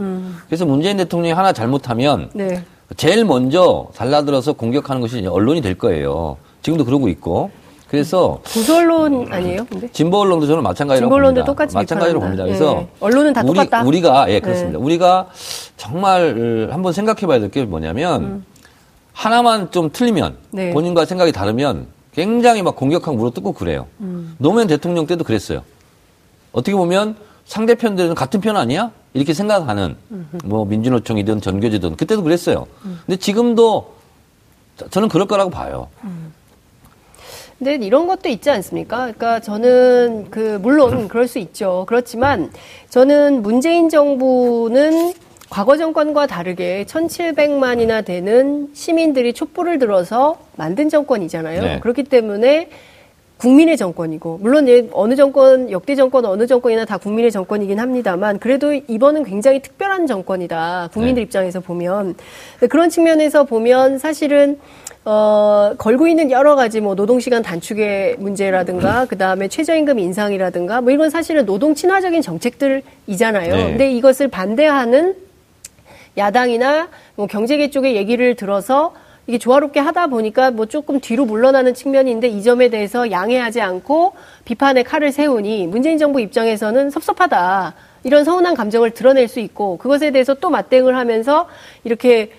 그래서 0.45 0.67
문재인 0.67 0.97
대통령이 0.97 1.33
하나 1.33 1.51
잘못하면 1.51 2.21
음. 2.21 2.29
네. 2.35 2.63
제일 2.95 3.25
먼저 3.25 3.87
달라들어서 3.95 4.53
공격하는 4.53 5.01
것이 5.01 5.25
언론이 5.25 5.61
될 5.61 5.75
거예요. 5.79 6.37
지금도 6.61 6.85
그러고 6.85 7.07
있고. 7.09 7.49
그래서 7.89 8.39
언론 8.71 9.25
아니에요? 9.31 9.65
근데? 9.65 9.89
진보 9.91 10.19
언론도 10.19 10.45
저는 10.45 10.61
언론도 11.15 11.25
봅니다. 11.25 11.45
똑같이 11.45 11.73
마찬가지로 11.73 12.19
봅니다. 12.19 12.43
비판한다. 12.43 12.65
그래서 12.67 12.81
네. 12.81 12.87
언론은 12.99 13.33
다 13.33 13.41
우리, 13.43 13.59
똑같다. 13.59 13.83
우리가 13.83 14.29
예 14.29 14.39
그렇습니다. 14.39 14.77
우리가 14.77 15.27
정말 15.77 16.67
한번 16.71 16.93
생각해봐야 16.93 17.39
될 17.39 17.49
게 17.49 17.63
뭐냐면 17.65 18.43
하나만 19.13 19.71
좀 19.71 19.89
틀리면 19.91 20.33
음. 20.33 20.37
네. 20.51 20.71
본인과 20.73 21.05
생각이 21.05 21.31
다르면 21.31 21.87
굉장히 22.13 22.61
막 22.61 22.75
공격하고 22.75 23.17
물어뜯고 23.17 23.53
그래요. 23.53 23.87
음. 24.01 24.35
노무현 24.37 24.67
대통령 24.67 25.07
때도 25.07 25.23
그랬어요. 25.23 25.63
어떻게 26.57 26.75
보면 26.75 27.15
상대편들은 27.45 28.15
같은 28.15 28.41
편 28.41 28.57
아니야? 28.57 28.91
이렇게 29.13 29.33
생각하는 29.35 29.95
뭐 30.43 30.65
민주노총이든 30.65 31.39
전교지든 31.39 31.95
그때도 31.95 32.23
그랬어요. 32.23 32.65
음. 32.83 32.99
근데 33.05 33.17
지금도 33.19 33.93
저- 34.75 34.87
저는 34.89 35.07
그럴 35.07 35.27
거라고 35.27 35.51
봐요. 35.51 35.87
근데 37.59 37.75
이런 37.75 38.07
것도 38.07 38.29
있지 38.29 38.49
않습니까? 38.49 38.97
그러니까 38.97 39.39
저는 39.39 40.27
그 40.31 40.57
물론 40.61 41.07
그럴 41.09 41.27
수 41.27 41.37
있죠. 41.39 41.85
그렇지만 41.87 42.51
저는 42.89 43.43
문재인 43.43 43.89
정부는 43.89 45.13
과거 45.49 45.77
정권과 45.77 46.25
다르게 46.27 46.85
1,700만이나 46.87 48.03
되는 48.03 48.69
시민들이 48.73 49.31
촛불을 49.33 49.77
들어서 49.79 50.37
만든 50.55 50.89
정권이잖아요. 50.89 51.61
네. 51.61 51.79
그렇기 51.79 52.03
때문에 52.03 52.69
국민의 53.37 53.77
정권이고 53.77 54.39
물론 54.41 54.67
어느 54.93 55.15
정권 55.15 55.69
역대 55.71 55.95
정권 55.95 56.25
어느 56.25 56.47
정권이나 56.47 56.85
다 56.85 56.97
국민의 56.97 57.31
정권이긴 57.31 57.79
합니다만 57.79 58.39
그래도 58.39 58.73
이번은 58.73 59.23
굉장히 59.23 59.61
특별한 59.61 60.07
정권이다 60.07 60.89
국민들 60.91 61.21
네. 61.21 61.25
입장에서 61.25 61.59
보면 61.59 62.15
그런 62.69 62.89
측면에서 62.89 63.43
보면 63.43 63.99
사실은 63.99 64.59
어 65.05 65.73
걸고 65.77 66.07
있는 66.07 66.31
여러 66.31 66.55
가지 66.55 66.81
뭐 66.81 66.95
노동시간 66.95 67.41
단축의 67.41 68.17
문제라든가 68.17 69.05
그 69.05 69.17
다음에 69.17 69.47
최저임금 69.47 69.99
인상이라든가 69.99 70.81
뭐 70.81 70.91
이건 70.91 71.09
사실은 71.09 71.45
노동 71.45 71.75
친화적인 71.75 72.21
정책들이잖아요. 72.21 73.55
네. 73.55 73.63
근데 73.69 73.91
이것을 73.93 74.27
반대하는 74.27 75.15
야당이나 76.17 76.89
뭐 77.15 77.27
경제계 77.27 77.69
쪽의 77.69 77.95
얘기를 77.95 78.35
들어서 78.35 78.93
이게 79.27 79.37
조화롭게 79.37 79.81
하다 79.81 80.07
보니까 80.07 80.51
뭐 80.51 80.65
조금 80.65 81.01
뒤로 81.01 81.25
물러나는 81.25 81.73
측면인데 81.73 82.29
이 82.29 82.41
점에 82.41 82.69
대해서 82.69 83.11
양해하지 83.11 83.59
않고 83.59 84.13
비판의 84.45 84.85
칼을 84.85 85.11
세우니 85.11 85.67
문재인 85.67 85.97
정부 85.97 86.21
입장에서는 86.21 86.89
섭섭하다. 86.89 87.73
이런 88.05 88.23
서운한 88.23 88.55
감정을 88.55 88.91
드러낼 88.91 89.27
수 89.27 89.41
있고 89.41 89.77
그것에 89.77 90.11
대해서 90.11 90.33
또 90.33 90.49
맞대응을 90.49 90.95
하면서 90.95 91.47
이렇게 91.83 92.31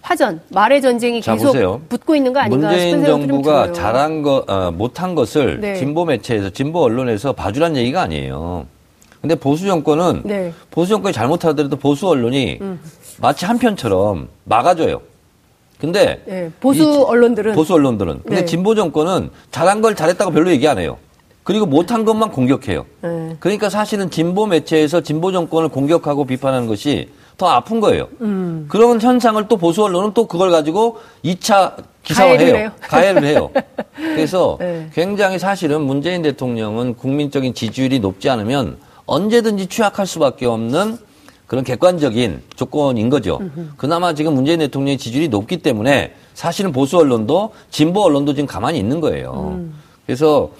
화전, 0.00 0.40
말의 0.48 0.80
전쟁이 0.80 1.20
자, 1.20 1.34
계속 1.34 1.48
보세요. 1.48 1.80
붙고 1.90 2.14
있는 2.16 2.32
거 2.32 2.40
아닌가 2.40 2.68
문재인 2.68 3.04
정부가. 3.04 3.72
잘한 3.72 4.22
거, 4.22 4.44
어, 4.48 4.70
못한 4.70 5.14
것을 5.14 5.60
네. 5.60 5.74
진보 5.74 6.06
매체에서, 6.06 6.48
진보 6.50 6.80
언론에서 6.80 7.34
봐주란 7.34 7.76
얘기가 7.76 8.00
아니에요. 8.00 8.66
근데 9.20 9.34
보수 9.34 9.66
정권은 9.66 10.22
네. 10.24 10.54
보수 10.70 10.90
정권이 10.90 11.12
잘못하더라도 11.12 11.76
보수 11.76 12.08
언론이 12.08 12.60
마치 13.20 13.44
한편처럼 13.44 14.28
막아줘요. 14.44 15.02
근데 15.80 16.22
네, 16.26 16.50
보수 16.60 16.82
이 16.82 16.86
언론들은 16.86 17.54
보수 17.54 17.74
언론들은 17.74 18.22
근데 18.24 18.40
네. 18.40 18.44
진보 18.44 18.74
정권은 18.74 19.30
잘한 19.50 19.80
걸 19.80 19.94
잘했다고 19.94 20.32
별로 20.32 20.50
얘기 20.50 20.66
안 20.66 20.78
해요. 20.78 20.98
그리고 21.44 21.64
못한 21.66 22.04
것만 22.04 22.30
공격해요. 22.32 22.84
네. 23.00 23.36
그러니까 23.40 23.70
사실은 23.70 24.10
진보 24.10 24.46
매체에서 24.46 25.00
진보 25.00 25.32
정권을 25.32 25.68
공격하고 25.70 26.26
비판하는 26.26 26.66
것이 26.66 27.08
더 27.38 27.46
아픈 27.48 27.80
거예요. 27.80 28.08
음. 28.20 28.66
그런 28.68 29.00
현상을 29.00 29.46
또 29.48 29.56
보수 29.56 29.84
언론은 29.84 30.12
또 30.12 30.26
그걸 30.26 30.50
가지고 30.50 30.98
2차 31.24 31.74
기사화해요. 32.02 32.36
가해를 32.38 32.58
해요. 32.58 32.70
가해를 32.82 33.24
해요. 33.24 33.50
그래서 33.94 34.56
네. 34.58 34.90
굉장히 34.92 35.38
사실은 35.38 35.82
문재인 35.82 36.22
대통령은 36.22 36.96
국민적인 36.96 37.54
지지율이 37.54 38.00
높지 38.00 38.28
않으면 38.28 38.76
언제든지 39.06 39.68
취약할 39.68 40.06
수밖에 40.06 40.46
없는 40.46 40.98
그런 41.48 41.64
객관적인 41.64 42.42
조건인 42.54 43.08
거죠. 43.08 43.40
그나마 43.78 44.12
지금 44.12 44.34
문재인 44.34 44.60
대통령의 44.60 44.98
지지율이 44.98 45.28
높기 45.28 45.56
때문에 45.56 46.14
사실은 46.34 46.70
보수 46.72 46.98
언론도 46.98 47.52
진보 47.70 48.02
언론도 48.02 48.34
지금 48.34 48.46
가만히 48.46 48.78
있는 48.78 49.00
거예요. 49.00 49.54
음. 49.56 49.74
그래서 50.06 50.50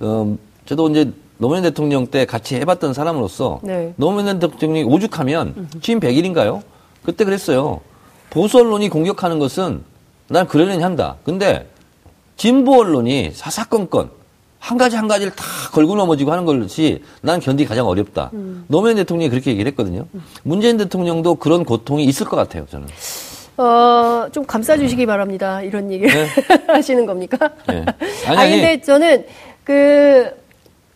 음, 0.00 0.38
저도 0.64 0.88
이제 0.90 1.12
노무현 1.38 1.64
대통령 1.64 2.06
때 2.06 2.24
같이 2.24 2.54
해봤던 2.54 2.94
사람으로서 2.94 3.60
네. 3.62 3.92
노무현 3.96 4.38
대통령이 4.38 4.84
오죽하면 4.84 5.68
취임 5.82 5.98
100일인가요? 5.98 6.62
그때 7.02 7.24
그랬어요. 7.24 7.80
보수 8.30 8.58
언론이 8.58 8.88
공격하는 8.90 9.40
것은 9.40 9.82
난 10.28 10.46
그러려니 10.46 10.82
한다. 10.82 11.16
근데 11.24 11.68
진보 12.36 12.80
언론이 12.80 13.32
사사건건 13.34 14.10
한 14.58 14.76
가지 14.76 14.96
한 14.96 15.08
가지를 15.08 15.32
다 15.34 15.44
걸고 15.72 15.94
넘어지고 15.94 16.32
하는 16.32 16.44
것이 16.44 17.02
난 17.20 17.40
견디기 17.40 17.68
가장 17.68 17.86
어렵다. 17.86 18.30
노무현 18.66 18.96
대통령이 18.96 19.30
그렇게 19.30 19.50
얘기를 19.52 19.70
했거든요. 19.70 20.06
문재인 20.42 20.76
대통령도 20.76 21.36
그런 21.36 21.64
고통이 21.64 22.04
있을 22.04 22.26
것 22.26 22.36
같아요, 22.36 22.66
저는. 22.70 22.88
어, 23.58 24.28
좀 24.30 24.44
감싸주시기 24.46 25.04
바랍니다. 25.06 25.62
이런 25.62 25.90
얘기를 25.90 26.12
네. 26.12 26.28
하시는 26.72 27.04
겁니까? 27.06 27.50
네. 27.66 27.84
아니, 28.26 28.36
아니, 28.36 28.38
아니. 28.38 28.50
근데 28.52 28.80
저는 28.80 29.26
그, 29.64 30.30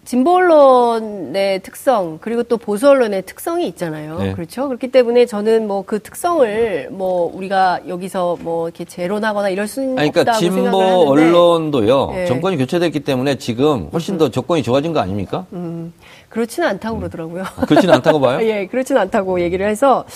진보 0.04 0.34
언론의 0.34 1.60
특성, 1.62 2.18
그리고 2.20 2.42
또 2.42 2.56
보수 2.56 2.88
언론의 2.88 3.22
특성이 3.24 3.68
있잖아요. 3.68 4.18
네. 4.18 4.32
그렇죠? 4.32 4.66
그렇기 4.66 4.90
때문에 4.90 5.26
저는 5.26 5.68
뭐 5.68 5.82
그 5.86 6.00
특성을 6.00 6.88
뭐 6.90 7.30
우리가 7.34 7.80
여기서 7.86 8.36
뭐 8.40 8.66
이렇게 8.68 8.84
재론하거나 8.84 9.48
이럴 9.50 9.66
수는 9.68 9.98
아니, 9.98 10.10
그러니까 10.10 10.32
없다고 10.32 10.38
진보. 10.38 10.78
언론도요. 11.10 12.10
네. 12.12 12.26
정권이 12.26 12.56
교체됐기 12.56 13.00
때문에 13.00 13.36
지금 13.36 13.88
훨씬 13.92 14.18
더 14.18 14.28
조건이 14.28 14.62
좋아진 14.62 14.92
거 14.92 15.00
아닙니까? 15.00 15.46
음, 15.52 15.92
그렇지는 16.32 16.66
않다고 16.66 16.98
그러더라고요. 16.98 17.42
아, 17.42 17.66
그렇지는 17.66 17.94
않다고 17.94 18.18
봐요? 18.18 18.38
예, 18.48 18.66
그렇지는 18.66 19.02
않다고 19.02 19.40
얘기를 19.42 19.68
해서 19.68 20.06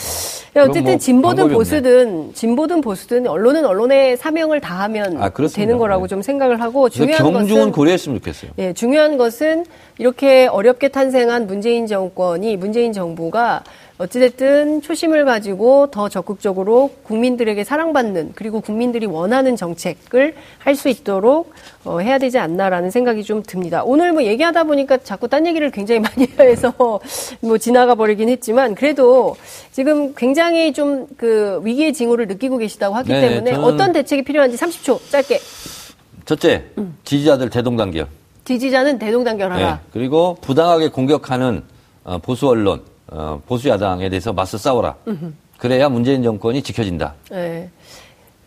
어쨌든 0.56 0.84
뭐 0.84 0.96
진보든 0.96 1.48
보수든 1.50 2.32
진보든 2.32 2.80
보수든 2.80 3.26
언론은 3.26 3.66
언론의 3.66 4.16
사명을 4.16 4.62
다하면 4.62 5.22
아, 5.22 5.28
되는 5.28 5.76
거라고 5.76 6.04
네. 6.04 6.08
좀 6.08 6.22
생각을 6.22 6.62
하고 6.62 6.88
중요한 6.88 7.22
경중은 7.22 7.60
것은 7.60 7.72
고려했으면 7.72 8.18
좋겠어요. 8.18 8.52
예, 8.56 8.72
중요한 8.72 9.18
것은 9.18 9.66
이렇게 9.98 10.46
어렵게 10.46 10.88
탄생한 10.88 11.46
문재인 11.46 11.86
정권이 11.86 12.56
문재인 12.56 12.94
정부가 12.94 13.62
어찌됐든 13.98 14.82
초심을 14.82 15.24
가지고 15.24 15.86
더 15.90 16.08
적극적으로 16.08 16.90
국민들에게 17.02 17.64
사랑받는 17.64 18.32
그리고 18.34 18.60
국민들이 18.60 19.06
원하는 19.06 19.56
정책을 19.56 20.34
할 20.58 20.76
수 20.76 20.90
있도록 20.90 21.54
어, 21.84 22.00
해야 22.00 22.18
되지 22.18 22.38
않나라는 22.38 22.90
생각이 22.90 23.24
좀 23.24 23.42
듭니다. 23.42 23.82
오늘 23.82 24.12
뭐 24.12 24.22
얘기하다 24.24 24.64
보니까 24.64 24.98
자꾸 24.98 25.26
딴 25.28 25.46
얘기를 25.46 25.70
굉장히 25.70 26.00
많이 26.06 26.28
해서 26.38 26.74
뭐 27.40 27.56
지나가 27.56 27.94
버리긴 27.94 28.28
했지만 28.28 28.74
그래도 28.74 29.36
지금 29.72 30.14
굉장히 30.14 30.72
좀 30.72 31.06
그 31.16 31.60
위기의 31.64 31.92
징후를 31.92 32.26
느끼고 32.26 32.58
계시다고 32.58 32.94
하기 32.96 33.10
네, 33.12 33.20
때문에 33.28 33.52
어떤 33.54 33.92
대책이 33.92 34.22
필요한지 34.22 34.56
30초 34.56 35.10
짧게 35.10 35.40
첫째, 36.24 36.64
음. 36.78 36.96
지지자들 37.04 37.50
대동단결. 37.50 38.06
지지자는 38.44 38.98
대동단결하라. 38.98 39.74
네. 39.74 39.80
그리고 39.92 40.36
부당하게 40.40 40.88
공격하는 40.90 41.62
어, 42.04 42.18
보수 42.18 42.48
언론, 42.48 42.82
어, 43.08 43.40
보수 43.46 43.68
야당에 43.68 44.08
대해서 44.08 44.32
맞서 44.32 44.58
싸워라. 44.58 44.96
그래야 45.58 45.88
문재인 45.88 46.22
정권이 46.22 46.62
지켜진다. 46.62 47.14
네. 47.30 47.70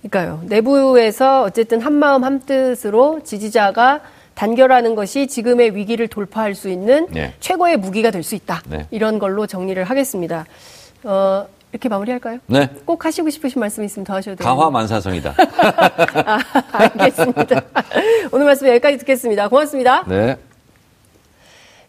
그러니까요. 0.01 0.41
내부에서 0.45 1.43
어쨌든 1.43 1.81
한 1.81 1.93
마음 1.93 2.23
한 2.23 2.39
뜻으로 2.41 3.21
지지자가 3.23 4.01
단결하는 4.35 4.95
것이 4.95 5.27
지금의 5.27 5.75
위기를 5.75 6.07
돌파할 6.07 6.55
수 6.55 6.69
있는 6.69 7.07
네. 7.09 7.33
최고의 7.41 7.77
무기가 7.77 8.09
될 8.11 8.23
수 8.23 8.35
있다. 8.35 8.61
네. 8.69 8.85
이런 8.91 9.19
걸로 9.19 9.47
정리를 9.47 9.81
하겠습니다. 9.83 10.45
어, 11.03 11.45
이렇게 11.71 11.89
마무리할까요? 11.89 12.39
네. 12.47 12.69
꼭 12.85 13.03
하시고 13.05 13.29
싶으신 13.29 13.59
말씀 13.59 13.83
있으면 13.83 14.05
더 14.05 14.15
하셔도 14.15 14.37
돼요. 14.37 14.47
가화 14.55 14.69
만사성이다. 14.69 15.35
아, 16.25 16.39
알겠습니다. 16.71 17.61
오늘 18.31 18.45
말씀 18.45 18.67
여기까지 18.67 18.97
듣겠습니다. 18.99 19.47
고맙습니다. 19.49 20.03
네. 20.07 20.37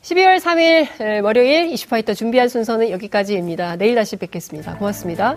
12월 0.02 0.40
3일 0.40 1.22
월요일 1.22 1.72
이슈파이터 1.72 2.14
준비한 2.14 2.48
순서는 2.48 2.90
여기까지입니다. 2.90 3.76
내일 3.76 3.94
다시 3.94 4.16
뵙겠습니다. 4.16 4.76
고맙습니다. 4.78 5.36